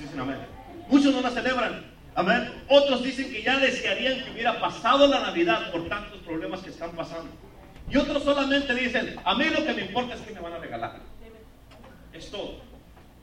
[0.00, 0.38] dicen amén?
[0.88, 1.84] Muchos no la celebran.
[2.14, 2.50] Amén.
[2.68, 6.92] Otros dicen que ya desearían que hubiera pasado la Navidad por tantos problemas que están
[6.92, 7.30] pasando.
[7.90, 10.58] Y otros solamente dicen, a mí lo que me importa es que me van a
[10.58, 11.00] regalar.
[12.12, 12.60] Es todo.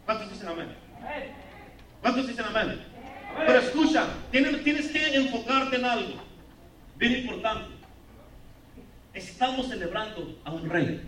[0.06, 0.68] ¿Cuántos dicen amén?
[2.02, 2.80] ¿Cuántos dicen amén?
[3.36, 6.22] Pero escucha, tienes que enfocarte en algo.
[6.96, 7.74] Bien importante.
[9.14, 11.02] Estamos celebrando a un rey.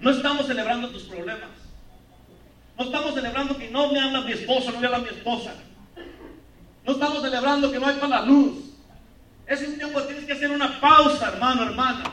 [0.00, 1.50] No estamos celebrando tus problemas.
[2.78, 5.54] No estamos celebrando que no me habla mi esposo, no me habla mi esposa.
[6.84, 8.66] No estamos celebrando que no hay para la luz.
[9.46, 12.04] Es un tiempo que tienes que hacer una pausa, hermano, hermana,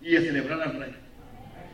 [0.00, 0.96] y celebrar al rey.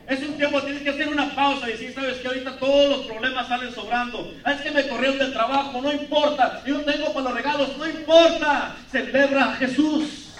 [0.06, 2.88] Es un tiempo que tienes que hacer una pausa y decir, sabes que ahorita todos
[2.88, 4.34] los problemas salen sobrando.
[4.42, 6.62] Ah, es que me corrieron del trabajo, no importa.
[6.66, 8.74] Yo tengo para los regalos, no importa.
[8.90, 10.34] Celebra a Jesús.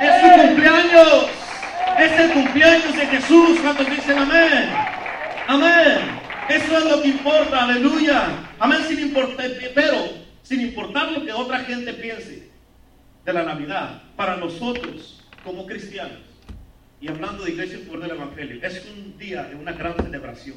[0.00, 1.26] Es su cumpleaños.
[1.98, 3.58] Es el cumpleaños de Jesús.
[3.60, 4.70] cuando dicen amén?
[5.48, 5.98] Amén.
[6.48, 7.64] Eso es lo que importa.
[7.64, 8.28] Aleluya.
[8.58, 8.80] Amén.
[8.86, 9.96] Sin importar, pero
[10.42, 12.50] sin importar lo que otra gente piense
[13.24, 16.20] de la Navidad, para nosotros como cristianos,
[17.00, 20.56] y hablando de iglesia por del Evangelio, es un día de una gran celebración.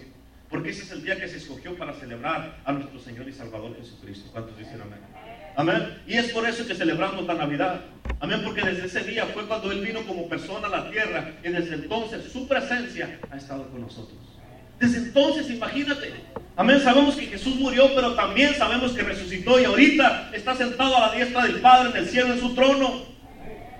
[0.50, 3.76] Porque ese es el día que se escogió para celebrar a nuestro Señor y Salvador
[3.78, 4.30] Jesucristo.
[4.32, 5.00] ¿Cuántos dicen amén?
[5.56, 6.02] Amén.
[6.08, 7.82] Y es por eso que celebramos la Navidad.
[8.20, 11.50] Amén, porque desde ese día fue cuando Él vino como persona a la tierra y
[11.50, 14.18] desde entonces su presencia ha estado con nosotros.
[14.80, 16.14] Desde entonces, imagínate.
[16.56, 21.08] Amén, sabemos que Jesús murió, pero también sabemos que resucitó y ahorita está sentado a
[21.08, 23.04] la diestra del Padre en el cielo, en su trono.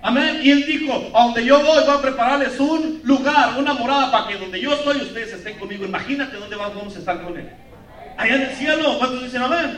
[0.02, 0.40] Amén.
[0.42, 4.28] Y Él dijo, a donde yo voy, voy a prepararles un lugar, una morada para
[4.28, 5.86] que donde yo estoy, ustedes estén conmigo.
[5.86, 7.50] Imagínate dónde vamos a estar con Él.
[8.18, 8.98] Allá en el cielo.
[8.98, 9.78] ¿Cuántos dicen amén?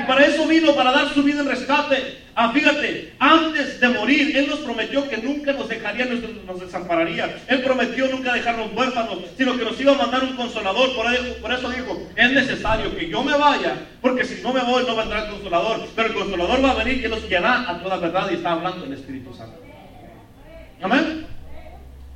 [0.00, 2.22] Y para eso vino, para dar su vida en rescate.
[2.34, 7.36] Ah, fíjate, antes de morir, Él nos prometió que nunca nos dejaría, nos, nos desampararía.
[7.46, 10.94] Él prometió nunca dejarnos huérfanos, sino que nos iba a mandar un consolador.
[10.94, 14.96] Por eso, dijo, es necesario que yo me vaya, porque si no me voy no
[14.96, 15.86] vendrá el consolador.
[15.94, 18.86] Pero el consolador va a venir y nos guiará a toda verdad y está hablando
[18.86, 19.60] el Espíritu Santo.
[20.80, 21.26] Amén.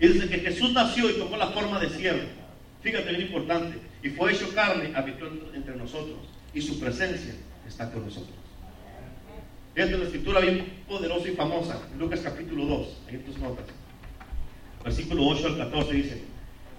[0.01, 2.29] Y desde que Jesús nació y tomó la forma de siervo,
[2.83, 6.19] fíjate bien importante, y fue hecho carne, habitó entre nosotros,
[6.55, 7.35] y su presencia
[7.67, 8.37] está con nosotros.
[9.75, 13.67] Fíjate la escritura bien poderosa y famosa, Lucas capítulo 2, ahí tus notas.
[14.83, 16.23] Versículo 8 al 14 dice,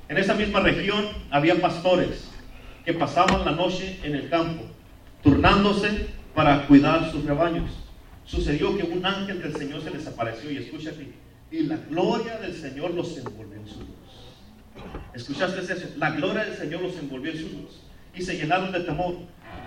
[0.09, 2.29] en esa misma región había pastores
[2.85, 4.63] que pasaban la noche en el campo,
[5.21, 7.69] turnándose para cuidar sus rebaños.
[8.25, 11.11] Sucedió que un ángel del Señor se les apareció y escucha aquí,
[11.51, 13.89] y la gloria del Señor los envolvió en su luz.
[15.13, 15.87] ¿Escuchaste eso?
[15.97, 17.86] La gloria del Señor los envolvió en su luz
[18.17, 19.15] y se llenaron de temor.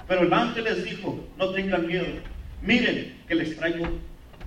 [0.09, 2.07] Pero el ángel les dijo, no tengan miedo.
[2.63, 3.87] Miren que les traigo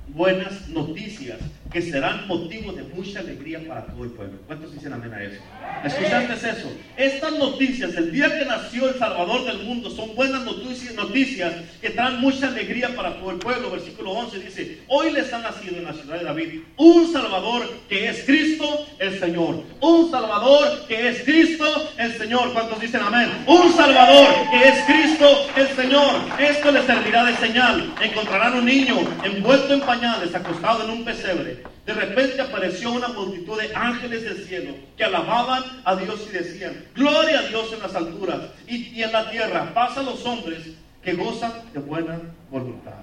[0.10, 1.40] buenas noticias
[1.74, 4.38] que serán motivo de mucha alegría para todo el pueblo.
[4.46, 5.42] ¿Cuántos dicen amén a eso?
[5.84, 6.72] ¿Escuchaste eso?
[6.96, 11.90] Estas noticias, el día que nació el Salvador del mundo, son buenas noticias, noticias que
[11.90, 13.72] traen mucha alegría para todo el pueblo.
[13.72, 18.08] Versículo 11 dice, hoy les ha nacido en la ciudad de David un Salvador que
[18.08, 19.64] es Cristo el Señor.
[19.82, 21.66] Un Salvador que es Cristo
[21.98, 22.54] el Señor.
[22.54, 23.30] ¿Cuántos dicen amén?
[23.48, 26.22] Un Salvador que es Cristo el Señor.
[26.40, 27.94] Esto les servirá de señal.
[28.00, 31.63] Encontrarán un niño envuelto en pañales, acostado en un pesebre.
[31.86, 36.86] De repente apareció una multitud de ángeles del cielo que alababan a Dios y decían,
[36.96, 40.60] gloria a Dios en las alturas y, en la tierra, paz a los hombres
[41.04, 42.94] que gozan de buena voluntad.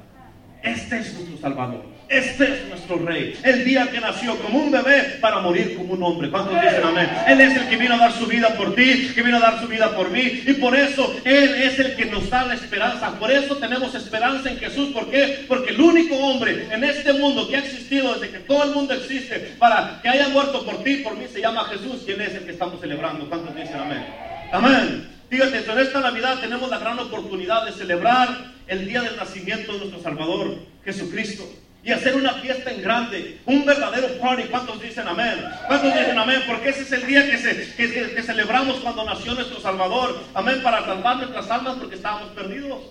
[0.62, 1.89] Este es nuestro Salvador.
[2.10, 3.38] Este es nuestro Rey.
[3.44, 6.28] El día que nació como un bebé para morir como un hombre.
[6.28, 7.08] ¿Cuántos dicen amén?
[7.28, 9.60] Él es el que vino a dar su vida por ti, que vino a dar
[9.60, 10.42] su vida por mí.
[10.44, 13.16] Y por eso Él es el que nos da la esperanza.
[13.16, 14.88] Por eso tenemos esperanza en Jesús.
[14.88, 15.44] ¿Por qué?
[15.46, 18.92] Porque el único hombre en este mundo que ha existido desde que todo el mundo
[18.92, 22.02] existe para que haya muerto por ti, por mí, se llama Jesús.
[22.08, 23.28] Y Él es el que estamos celebrando.
[23.28, 24.04] ¿Cuántos dicen amén?
[24.50, 25.08] Amén.
[25.28, 29.78] Fíjate, en esta Navidad tenemos la gran oportunidad de celebrar el día del nacimiento de
[29.78, 31.48] nuestro Salvador, Jesucristo.
[31.82, 34.44] Y hacer una fiesta en grande, un verdadero party.
[34.44, 35.42] ¿Cuántos dicen amén?
[35.66, 36.42] ¿Cuántos dicen amén?
[36.46, 40.22] Porque ese es el día que, se, que, celebramos cuando nació nuestro Salvador.
[40.34, 42.82] Amén, para salvar nuestras almas porque estábamos perdidos.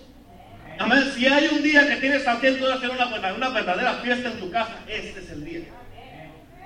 [0.78, 1.04] Amén.
[1.14, 4.40] Si hay un día que tienes a tiempo de hacer una, una verdadera fiesta en
[4.40, 5.60] tu casa, este es el día.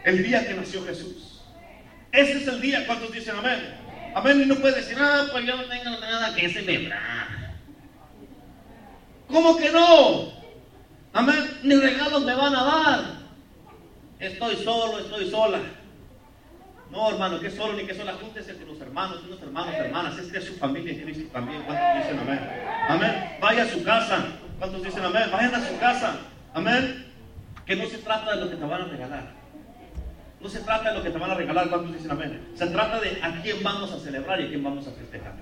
[0.04, 1.42] El día que nació Jesús.
[2.10, 2.86] Ese es el día.
[2.86, 3.74] ¿Cuántos dicen amén?
[4.14, 4.40] Amén.
[4.40, 7.44] Y no puedes decir, ah, pues yo no tengo nada que celebrar.
[9.28, 10.43] ¿Cómo que no?
[11.14, 11.58] Amén.
[11.62, 13.00] Ni regalos me van a dar.
[14.18, 15.60] Estoy solo, estoy sola.
[16.90, 18.14] No, hermano, que solo ni que sola.
[18.20, 20.18] Júntese con los hermanos, unos hermanos, hermanas.
[20.18, 21.62] Esta es su familia en Cristo también.
[21.62, 22.40] ¿Cuántos dicen amén?
[22.88, 23.38] Amén.
[23.40, 24.24] Vaya a su casa.
[24.58, 25.22] ¿Cuántos dicen amén?
[25.32, 26.16] Vayan a su casa.
[26.52, 27.06] Amén.
[27.64, 29.32] Que no se trata de lo que te van a regalar.
[30.40, 31.68] No se trata de lo que te van a regalar.
[31.68, 32.48] ¿Cuántos dicen amén?
[32.56, 35.34] Se trata de a quién vamos a celebrar y a quién vamos a festejar.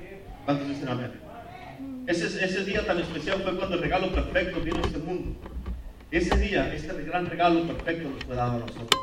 [0.44, 1.12] ¿Cuántos dicen amén?
[2.06, 5.38] Ese, ese día tan especial fue cuando el regalo perfecto vino a este mundo.
[6.12, 9.02] Ese día, este gran regalo perfecto nos fue dado a nosotros.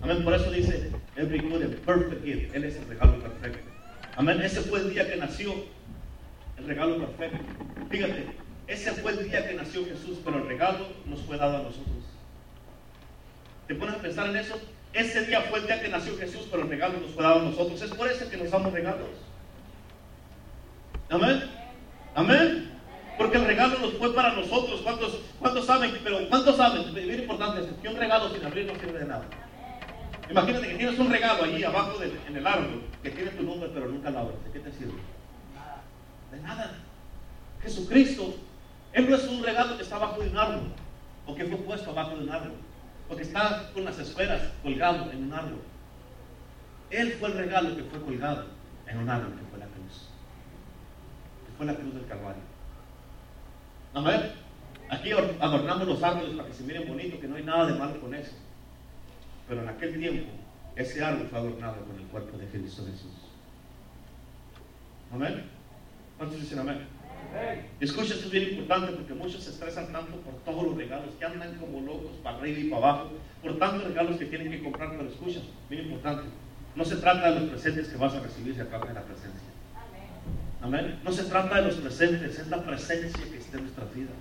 [0.00, 0.24] Amén.
[0.24, 2.54] Por eso dice, every good and perfect gift.
[2.54, 3.68] Él es el regalo perfecto.
[4.16, 4.40] Amén.
[4.40, 5.52] Ese fue el día que nació
[6.56, 7.44] el regalo perfecto.
[7.90, 8.24] Fíjate,
[8.68, 12.04] ese fue el día que nació Jesús, pero el regalo nos fue dado a nosotros.
[13.66, 14.58] ¿Te pones a pensar en eso?
[14.94, 17.44] Ese día fue el día que nació Jesús, pero el regalo nos fue dado a
[17.44, 17.82] nosotros.
[17.82, 19.10] Es por eso que nos damos regalos.
[21.10, 21.42] Amén.
[22.14, 22.67] Amén.
[23.18, 24.80] Porque el regalo nos fue para nosotros.
[24.82, 25.92] ¿Cuántos, cuántos saben?
[26.04, 26.94] Pero ¿cuántos saben?
[26.94, 29.24] Bien importante, que un regalo sin abrir no sirve de nada.
[30.30, 33.88] Imagínate que tienes un regalo allí abajo en el árbol que tiene tu nombre, pero
[33.88, 34.44] nunca lo abres.
[34.44, 35.00] ¿De qué te sirve?
[36.30, 36.74] De nada.
[37.62, 38.36] Jesucristo,
[38.92, 40.72] Él no es un regalo que está abajo de un árbol
[41.26, 42.52] o que fue puesto abajo de un árbol
[43.08, 45.60] o que está con las esferas colgado en un árbol.
[46.90, 48.46] Él fue el regalo que fue colgado
[48.86, 50.08] en un árbol que fue la cruz.
[51.46, 52.47] Que fue la cruz del Calvario.
[53.98, 54.30] Amén.
[54.90, 58.00] Aquí adornamos los árboles para que se miren bonitos, que no hay nada de malo
[58.00, 58.36] con eso.
[59.48, 60.30] Pero en aquel tiempo,
[60.76, 63.10] ese árbol fue adornado con el cuerpo de Cristo Jesús.
[65.12, 65.46] Amén.
[66.16, 66.86] ¿Cuántos dicen amén?
[67.80, 71.24] Escucha, esto es bien importante porque muchos se estresan tanto por todos los regalos, que
[71.24, 73.10] andan como locos para arriba y para abajo,
[73.42, 76.22] por tantos regalos que tienen que comprar, pero escucha, bien importante,
[76.76, 79.47] no se trata de los presentes que vas a recibir, se trata de la presencia.
[80.60, 80.98] Amén.
[81.04, 84.14] No se trata de los presentes, es la presencia que está en nuestras vidas.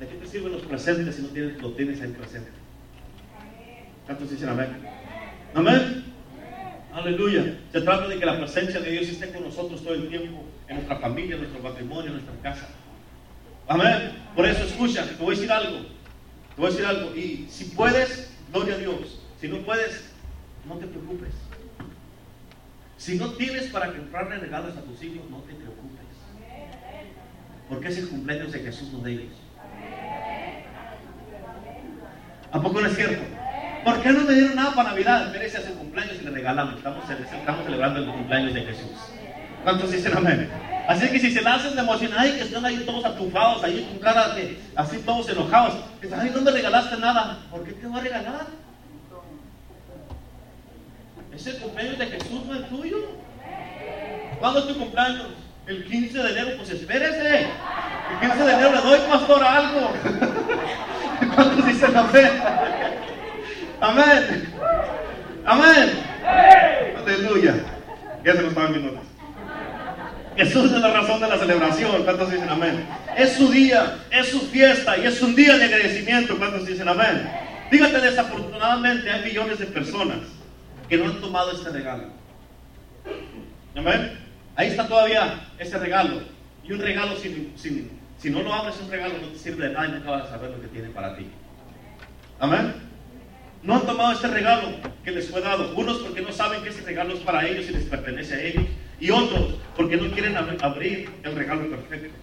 [0.00, 2.50] ¿De qué te sirven los presentes si no tienes, lo tienes ahí presente?
[4.06, 4.68] ¿Cuántos dicen amén?
[5.54, 6.04] Amén.
[6.94, 7.58] Aleluya.
[7.72, 10.76] Se trata de que la presencia de Dios esté con nosotros todo el tiempo, en
[10.76, 12.68] nuestra familia, en nuestro matrimonio, en nuestra casa.
[13.66, 14.12] Amén.
[14.34, 15.80] Por eso escucha, te voy a decir algo.
[15.80, 17.14] Te voy a decir algo.
[17.14, 19.20] Y si puedes, gloria a Dios.
[19.40, 20.10] Si no puedes,
[20.66, 21.34] no te preocupes.
[22.98, 26.04] Si no tienes para comprarle regalos a tus hijos, no te preocupes.
[27.68, 29.32] Porque es el cumpleaños de Jesús, no de ellos.
[32.50, 33.22] ¿A poco no es cierto?
[33.84, 35.30] ¿Por qué no me dieron nada para Navidad?
[35.30, 36.76] Merece su cumpleaños y le regalamos.
[36.76, 37.04] Estamos,
[37.64, 38.90] celebrando el cumpleaños de Jesús.
[39.62, 40.50] ¿Cuántos dicen amén?
[40.88, 43.86] Así que si se la hacen de emocionar y que están ahí todos atufados, ahí
[43.90, 44.34] con cara
[44.74, 47.38] así todos enojados, que ay, no me regalaste nada.
[47.50, 48.67] ¿Por qué te voy a regalar?
[51.38, 52.96] Es el cumpleaños de Jesús, no el tuyo.
[54.40, 55.28] ¿Cuándo es tu cumpleaños?
[55.68, 57.46] El 15 de enero, pues espérese.
[58.10, 59.92] El 15 de enero le doy pastor algo.
[61.36, 62.30] ¿Cuántos dicen amén?
[63.80, 64.52] Amén.
[65.46, 65.90] Amén.
[66.96, 67.54] Aleluya.
[68.24, 69.00] Ya se nos estaban viendo.
[70.36, 72.02] Jesús es la razón de la celebración.
[72.02, 72.84] ¿Cuántos dicen amén?
[73.16, 76.36] Es su día, es su fiesta y es un día de agradecimiento.
[76.36, 77.30] ¿Cuántos dicen amén?
[77.70, 80.37] Fíjate, desafortunadamente hay millones de personas
[80.88, 82.04] que no han tomado este regalo.
[83.76, 84.18] Amén.
[84.56, 86.20] Ahí está todavía ese regalo.
[86.64, 89.74] Y un regalo sin, sin, si no lo abres, un regalo no te sirve de
[89.74, 91.26] nada y nunca vas a saber lo que tiene para ti.
[92.40, 92.74] Amén.
[93.62, 94.68] No han tomado ese regalo
[95.04, 95.74] que les fue dado.
[95.76, 98.64] Unos porque no saben que ese regalo es para ellos y les pertenece a ellos.
[99.00, 102.16] Y otros porque no quieren abrir el regalo perfecto.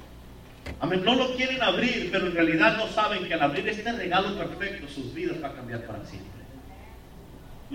[0.80, 1.02] Amén.
[1.06, 4.88] No lo quieren abrir, pero en realidad no saben que al abrir este regalo perfecto,
[4.88, 6.35] sus vidas van a cambiar para siempre.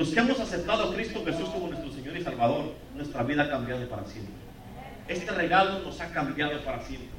[0.00, 3.50] Los que hemos aceptado a Cristo Jesús como nuestro Señor y Salvador, nuestra vida ha
[3.50, 4.32] cambiado para siempre.
[5.06, 7.10] Este regalo nos ha cambiado para siempre.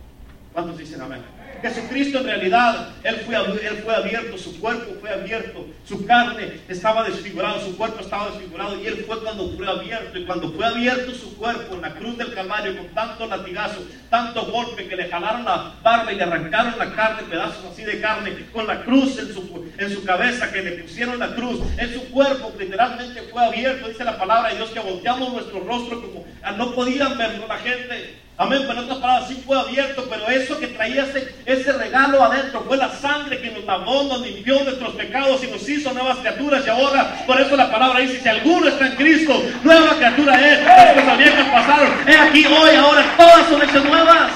[0.52, 1.22] ¿Cuántos dicen amén?
[1.62, 7.04] Jesucristo en realidad, él fue, él fue abierto, su cuerpo fue abierto, su carne estaba
[7.04, 10.18] desfigurado, su cuerpo estaba desfigurado y él fue cuando fue abierto.
[10.18, 14.46] Y cuando fue abierto su cuerpo en la cruz del Calvario con tanto latigazo, tanto
[14.46, 18.46] golpe que le jalaron la barba y le arrancaron la carne, pedazos así de carne,
[18.52, 22.10] con la cruz en su, en su cabeza, que le pusieron la cruz, en su
[22.12, 26.26] cuerpo literalmente fue abierto, dice la palabra de Dios, que volteamos nuestro rostro como
[26.58, 28.22] no podían verlo la gente.
[28.42, 32.24] Amén, pero en otras palabras sí fue abierto, pero eso que traía ese, ese regalo
[32.24, 36.18] adentro fue la sangre que nos lavó, nos limpió nuestros pecados y nos hizo nuevas
[36.18, 36.64] criaturas.
[36.66, 40.66] Y ahora, por eso la palabra dice, si alguno está en Cristo, nueva criatura es.
[40.66, 41.94] Las cosas viejas pasaron.
[42.08, 44.32] He aquí hoy, ahora todas son hechas nuevas.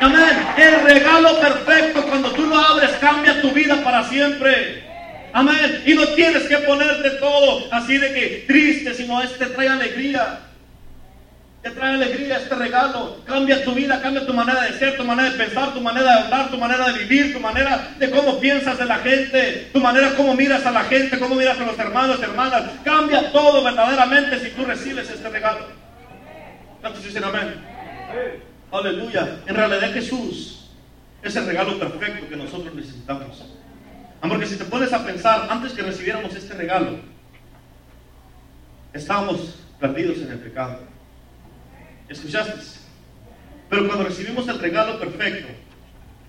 [0.00, 0.46] Amén.
[0.56, 4.82] El regalo perfecto cuando tú lo abres cambia tu vida para siempre.
[5.32, 5.84] Amén.
[5.86, 10.40] Y no tienes que ponerte todo así de que triste, sino este trae alegría.
[11.62, 13.18] Te trae alegría este regalo.
[13.26, 16.20] Cambia tu vida, cambia tu manera de ser, tu manera de pensar, tu manera de
[16.20, 20.14] hablar, tu manera de vivir, tu manera de cómo piensas de la gente, tu manera
[20.16, 22.62] cómo miras a la gente, cómo miras a los hermanos, hermanas.
[22.82, 25.66] Cambia todo verdaderamente si tú recibes este regalo.
[26.80, 27.56] ¿Cuántos dicen amén?
[28.72, 29.40] Aleluya.
[29.46, 30.70] En realidad Jesús
[31.22, 33.44] es el regalo perfecto que nosotros necesitamos.
[34.22, 37.00] Amor, que si te pones a pensar, antes que recibiéramos este regalo,
[38.94, 40.89] estábamos perdidos en el pecado.
[42.10, 42.60] ¿Escuchaste?
[43.68, 45.46] Pero cuando recibimos el regalo perfecto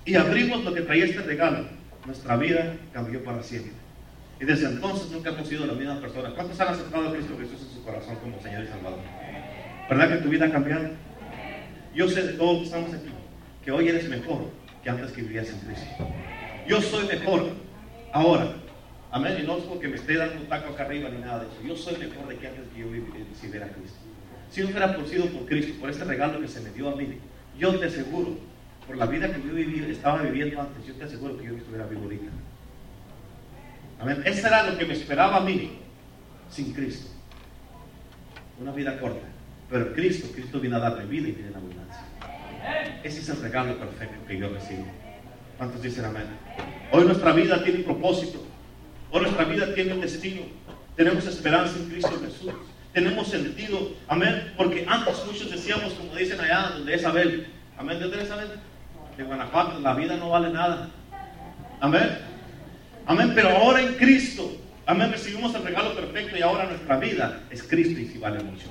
[0.06, 1.66] y abrimos lo que traía este regalo,
[2.06, 3.74] nuestra vida cambió para siempre.
[4.40, 6.30] Y desde entonces nunca hemos sido la misma persona.
[6.36, 9.00] ¿Cuántos han aceptado a Cristo Jesús en su corazón como Señor y Salvador?
[9.90, 10.90] ¿Verdad que tu vida ha cambiado?
[11.96, 13.10] Yo sé de todos que estamos aquí
[13.66, 14.50] que hoy eres mejor
[14.84, 16.08] que antes que vivías en Cristo.
[16.68, 17.54] Yo soy mejor
[18.14, 18.54] ahora.
[19.12, 19.38] Amén.
[19.42, 21.58] Y no es porque me esté dando un taco acá arriba ni nada de eso.
[21.68, 24.11] Yo soy mejor de que antes que yo viviera a Cristo.
[24.52, 27.08] Si no hubiera sido por Cristo, por este regalo que se me dio a mí,
[27.58, 28.38] yo te aseguro,
[28.86, 31.88] por la vida que yo viví, estaba viviendo antes, yo te aseguro que yo estuviera
[31.88, 32.32] vivo ahorita.
[34.02, 34.22] Amén.
[34.26, 35.80] Eso era lo que me esperaba a mí
[36.50, 37.12] sin Cristo.
[38.60, 39.26] Una vida corta.
[39.70, 42.04] Pero Cristo, Cristo viene a darme vida y viene en abundancia.
[43.04, 44.86] Ese es el regalo perfecto que yo recibo.
[45.58, 46.26] ¿Cuántos dicen amén?
[46.92, 48.44] Hoy nuestra vida tiene un propósito.
[49.12, 50.42] Hoy nuestra vida tiene un destino.
[50.98, 52.52] Tenemos esperanza en Cristo Jesús
[52.94, 58.08] tenemos sentido, amén, porque antes muchos decíamos, como dicen allá, donde es Abel, amén, ¿de
[58.08, 58.50] dónde es Abel?
[59.18, 60.90] De Guanajuato, la vida no vale nada,
[61.80, 62.18] amén,
[63.06, 67.64] amén, pero ahora en Cristo, amén, recibimos el regalo perfecto y ahora nuestra vida es
[67.64, 68.68] Cristo y si vale mucho,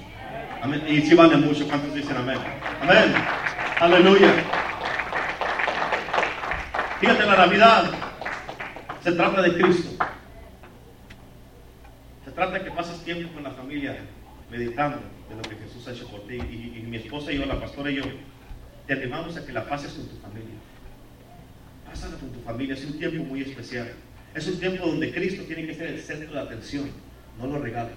[0.63, 2.39] amén, y si vale mucho, ¿cuántos dicen amén?
[2.83, 3.15] Amén,
[3.81, 4.33] aleluya.
[7.01, 7.91] Fíjate, la Navidad
[9.03, 10.05] se trata de Cristo.
[12.31, 13.97] Se trata de que pases tiempo con la familia
[14.53, 16.37] meditando de lo que Jesús ha hecho por ti.
[16.37, 18.05] Y, mi esposa y yo, la pastora y yo,
[18.87, 20.55] te animamos a que la pases con tu familia.
[21.85, 23.91] Pásala con tu familia, es un tiempo muy especial.
[24.33, 26.89] Es un tiempo donde Cristo tiene que ser el centro de atención,
[27.37, 27.97] no los regalos.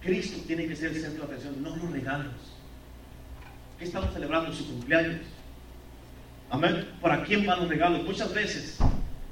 [0.00, 2.32] Cristo tiene que ser el centro de atención, no los regalos.
[3.78, 4.54] ¿Qué estamos celebrando?
[4.54, 5.20] Su cumpleaños.
[6.48, 6.88] Amén.
[7.02, 8.04] ¿Para quién van los regalos?
[8.04, 8.78] Muchas veces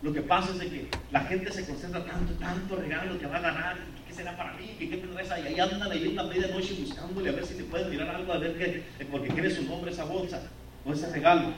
[0.01, 3.38] lo que pasa es de que la gente se concentra tanto, tanto regalo que va
[3.38, 3.76] a ganar,
[4.07, 4.76] ¿qué será para mí?
[4.78, 7.90] ¿Qué, qué tendrá Y ahí andan ahí una medianoche buscándole a ver si le pueden
[7.90, 10.40] mirar algo, a ver qué, porque quiere su nombre esa bolsa
[10.84, 11.53] o ese regalo.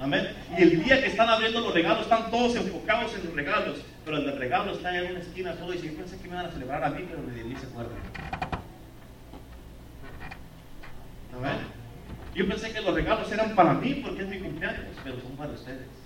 [0.00, 0.28] Amén.
[0.58, 4.16] Y el día que están abriendo los regalos, están todos enfocados en los regalos, pero
[4.16, 6.50] el regalo está en una esquina todo y dice, yo pensé que me iban a
[6.50, 7.98] celebrar a mí, pero ni se acuerdan.
[11.36, 11.58] Amén.
[12.34, 15.52] Yo pensé que los regalos eran para mí porque es mi cumpleaños, pero son para
[15.52, 16.03] ustedes.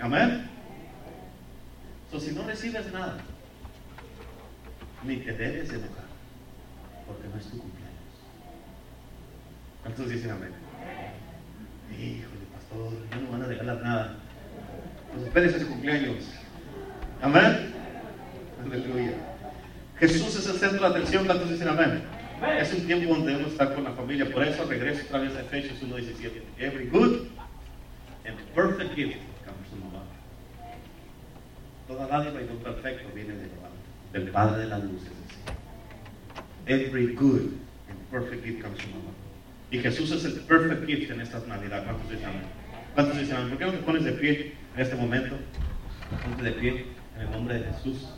[0.00, 0.48] Amén.
[2.10, 3.18] So, si no recibes nada,
[5.02, 6.04] ni te debes enojar,
[7.06, 7.94] porque no es tu cumpleaños.
[9.82, 10.52] ¿Cuántos dicen amén?
[11.90, 12.92] Híjole, pastor,
[13.22, 14.16] no van a regalar nada.
[15.12, 16.24] Pues espérense su cumpleaños.
[17.20, 17.74] Amén.
[18.64, 19.12] Aleluya.
[19.98, 21.26] Jesús es el centro de atención.
[21.26, 22.02] ¿Cuántos dicen amén?
[22.58, 24.30] Es un tiempo donde debemos estar con la familia.
[24.30, 26.42] Por eso regreso otra vez a Efesios 1.17.
[26.58, 27.26] Every good
[28.24, 29.18] and perfect gift.
[31.94, 33.48] Toda dádiva y todo perfecto viene de
[34.12, 35.12] del Padre de las luces.
[36.66, 37.52] Every good
[37.88, 39.14] and perfect gift comes from above.
[39.70, 41.84] Y Jesús es el perfect gift en esta Navidad.
[41.84, 42.42] ¿Cuántos dicen amén?
[42.94, 43.50] ¿Cuántos dicen amén?
[43.50, 45.36] ¿Por qué no te pones de pie en este momento?
[46.24, 48.08] Ponte de pie en el nombre de Jesús.